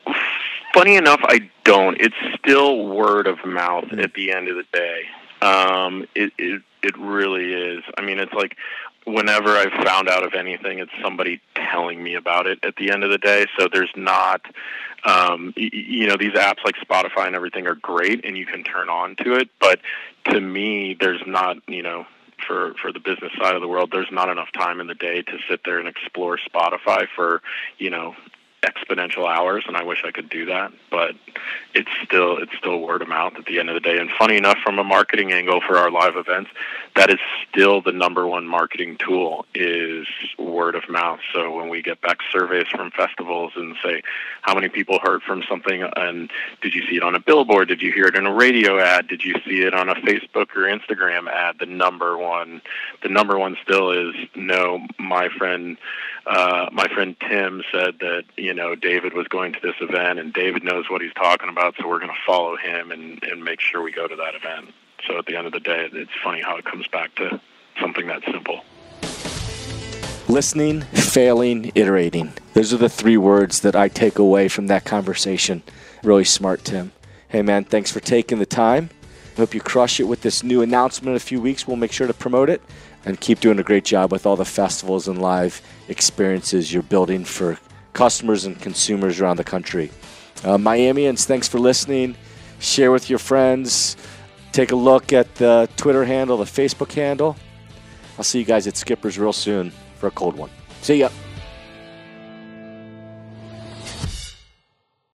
funny 0.75 0.97
enough, 0.97 1.21
I 1.25 1.51
don't. 1.65 2.01
It's 2.01 2.15
still 2.39 2.87
word 2.87 3.27
of 3.27 3.45
mouth 3.45 3.85
mm-hmm. 3.85 4.01
at 4.01 4.15
the 4.15 4.33
end 4.33 4.49
of 4.49 4.57
the 4.57 4.67
day. 4.73 5.03
Um, 5.41 6.07
it, 6.15 6.33
it 6.39 6.63
it 6.83 6.99
really 6.99 7.53
is. 7.53 7.85
I 7.97 8.03
mean, 8.03 8.19
it's 8.19 8.33
like 8.33 8.57
whenever 9.05 9.51
I've 9.51 9.85
found 9.85 10.09
out 10.09 10.25
of 10.25 10.35
anything, 10.35 10.79
it's 10.79 10.93
somebody 11.03 11.41
telling 11.55 12.03
me 12.03 12.15
about 12.15 12.47
it 12.47 12.59
at 12.63 12.77
the 12.77 12.91
end 12.91 13.05
of 13.05 13.11
the 13.11 13.19
day. 13.19 13.47
So 13.59 13.69
there's 13.73 13.93
not, 13.97 14.43
um, 15.05 15.53
y- 15.57 15.71
you 15.73 16.07
know, 16.07 16.17
these 16.17 16.33
apps 16.33 16.65
like 16.65 16.77
Spotify 16.77 17.27
and 17.27 17.35
everything 17.35 17.67
are 17.67 17.75
great, 17.75 18.25
and 18.25 18.37
you 18.37 18.47
can 18.47 18.63
turn 18.65 18.89
on 18.89 19.17
to 19.17 19.35
it. 19.35 19.49
But 19.61 19.81
to 20.27 20.41
me, 20.41 20.97
there's 20.99 21.23
not, 21.27 21.57
you 21.69 21.83
know, 21.83 22.07
for 22.47 22.75
for 22.83 22.93
the 22.93 23.01
business 23.01 23.33
side 23.41 23.55
of 23.55 23.61
the 23.61 23.69
world, 23.69 23.91
there's 23.93 24.11
not 24.11 24.29
enough 24.29 24.51
time 24.53 24.81
in 24.81 24.87
the 24.87 24.95
day 24.95 25.23
to 25.23 25.39
sit 25.49 25.61
there 25.65 25.79
and 25.79 25.89
explore 25.89 26.39
Spotify 26.39 27.07
for, 27.15 27.43
you 27.79 27.91
know, 27.91 28.15
exponential 28.63 29.29
hours 29.29 29.65
and 29.67 29.77
I 29.77 29.83
wish 29.83 30.03
I 30.05 30.11
could 30.11 30.29
do 30.29 30.47
that 30.47 30.73
but 30.91 31.15
it's 31.75 31.91
still 32.05 32.37
it's 32.37 32.53
still 32.59 32.81
word 32.81 33.03
of 33.03 33.09
mouth 33.09 33.33
at 33.37 33.47
the 33.47 33.59
end 33.59 33.71
of 33.71 33.75
the 33.75 33.81
day. 33.81 33.99
And 33.99 34.11
funny 34.11 34.37
enough 34.37 34.59
from 34.63 34.79
a 34.79 34.85
marketing 34.85 35.33
angle 35.33 35.61
for 35.67 35.79
our 35.79 35.91
live 35.91 36.17
events 36.17 36.51
that 36.97 37.11
is 37.11 37.19
still 37.49 37.81
the 37.81 37.93
number 37.93 38.27
one 38.27 38.47
marketing 38.47 38.99
tool 38.99 39.47
is 39.55 40.07
word 40.39 40.75
of 40.75 40.89
mouth. 40.89 41.21
So 41.33 41.51
when 41.57 41.71
we 41.71 41.81
get 41.81 42.01
back 42.03 42.19
surveys 42.31 42.69
from 42.69 42.91
festivals 42.91 43.53
and 43.57 43.75
say 43.83 44.03
how 44.43 44.55
many 44.55 44.69
people 44.69 44.99
heard 45.03 45.23
from 45.23 45.43
something? 45.49 45.83
And 45.97 46.31
did 46.61 46.75
you 46.75 46.83
see 46.87 46.97
it 46.97 47.03
on 47.03 47.15
a 47.15 47.21
billboard? 47.21 47.69
Did 47.69 47.81
you 47.81 47.91
hear 47.93 48.07
it 48.07 48.17
in 48.17 48.27
a 48.27 48.35
radio 48.35 48.79
ad? 48.79 49.09
Did 49.09 49.25
you 49.25 49.35
see 49.47 49.63
it 49.63 49.75
on 49.75 49.89
a 49.89 49.95
Facebook 49.95 50.55
or 50.55 50.65
Instagram 50.69 51.29
ad? 51.29 51.57
The 51.59 51.67
number 51.67 52.19
one 52.19 52.61
the 53.03 53.09
number 53.09 53.39
one 53.39 53.57
still 53.63 53.91
is 53.91 54.15
no 54.37 54.87
my 54.99 55.29
friend 55.31 55.79
uh, 56.27 56.69
my 56.73 56.87
friend 56.89 57.17
Tim 57.29 57.63
said 57.73 57.99
that 58.01 58.25
you 58.37 58.55
know 58.55 58.75
David 58.75 59.15
was 59.15 59.27
going 59.29 59.53
to 59.55 59.61
this 59.61 59.75
event, 59.81 60.19
and 60.19 60.33
David 60.33 60.63
knows 60.63 60.89
what 60.89 61.03
he's 61.03 61.15
talking 61.15 61.49
about, 61.49 61.75
so 61.79 61.89
we're 61.89 61.99
going 61.99 62.13
to 62.13 62.21
follow 62.27 62.57
him 62.57 62.91
and 62.91 63.23
and 63.25 63.45
make 63.45 63.61
sure 63.61 63.83
we 63.83 63.93
go 63.93 64.07
to 64.07 64.17
that 64.17 64.35
event. 64.35 64.73
So 65.07 65.19
at 65.19 65.27
the 65.27 65.37
end 65.37 65.47
of 65.47 65.53
the 65.53 65.61
day, 65.61 65.89
it's 65.93 66.11
funny 66.23 66.41
how 66.41 66.57
it 66.57 66.65
comes 66.65 66.87
back 66.89 67.15
to 67.17 67.41
something 67.81 68.07
that 68.07 68.23
simple. 68.31 68.65
Listening, 70.29 70.83
failing, 70.83 71.73
iterating. 71.75 72.33
Those 72.55 72.73
are 72.73 72.77
the 72.79 72.89
three 72.89 73.17
words 73.17 73.61
that 73.61 73.75
I 73.75 73.89
take 73.89 74.19
away 74.19 74.49
from 74.49 74.69
that 74.69 74.85
conversation. 74.85 75.63
Really 76.05 76.25
smart, 76.25 76.65
Tim. 76.65 76.93
Hey, 77.29 77.43
man, 77.43 77.65
thanks 77.65 77.91
for 77.91 78.01
taking 78.01 78.39
the 78.39 78.47
time. 78.47 78.91
Hope 79.37 79.55
you 79.55 79.61
crush 79.61 79.99
it 79.99 80.05
with 80.05 80.23
this 80.23 80.43
new 80.43 80.63
announcement 80.63 81.11
in 81.11 81.17
a 81.17 81.21
few 81.21 81.41
weeks. 81.41 81.67
We'll 81.67 81.77
make 81.77 81.93
sure 81.93 82.07
to 82.07 82.15
promote 82.15 82.51
it 82.51 82.63
and 83.05 83.21
keep 83.21 83.41
doing 83.41 83.59
a 83.59 83.63
great 83.63 83.85
job 83.85 84.13
with 84.13 84.27
all 84.27 84.37
the 84.37 84.45
festivals 84.45 85.09
and 85.09 85.21
live 85.21 85.61
experiences 85.89 86.73
you're 86.73 86.83
building 86.83 87.25
for 87.25 87.59
customers 87.93 88.45
and 88.45 88.61
consumers 88.61 89.21
around 89.21 89.37
the 89.37 89.45
country. 89.45 89.91
Uh, 90.45 90.57
Miamians, 90.57 91.25
thanks 91.25 91.49
for 91.49 91.59
listening. 91.59 92.17
Share 92.59 92.91
with 92.91 93.11
your 93.11 93.19
friends. 93.19 93.97
Take 94.53 94.73
a 94.73 94.77
look 94.77 95.13
at 95.13 95.35
the 95.37 95.69
Twitter 95.77 96.05
handle, 96.05 96.37
the 96.37 96.45
Facebook 96.45 96.93
handle. 96.93 97.37
I'll 98.19 98.25
see 98.25 98.39
you 98.39 98.45
guys 98.45 98.67
at 98.67 98.77
Skipper's 98.77 99.19
real 99.19 99.33
soon 99.33 99.73
for 99.97 100.09
a 100.09 100.11
cold 100.11 100.37
one. 100.37 100.51
See 100.83 100.97
ya. 100.97 101.09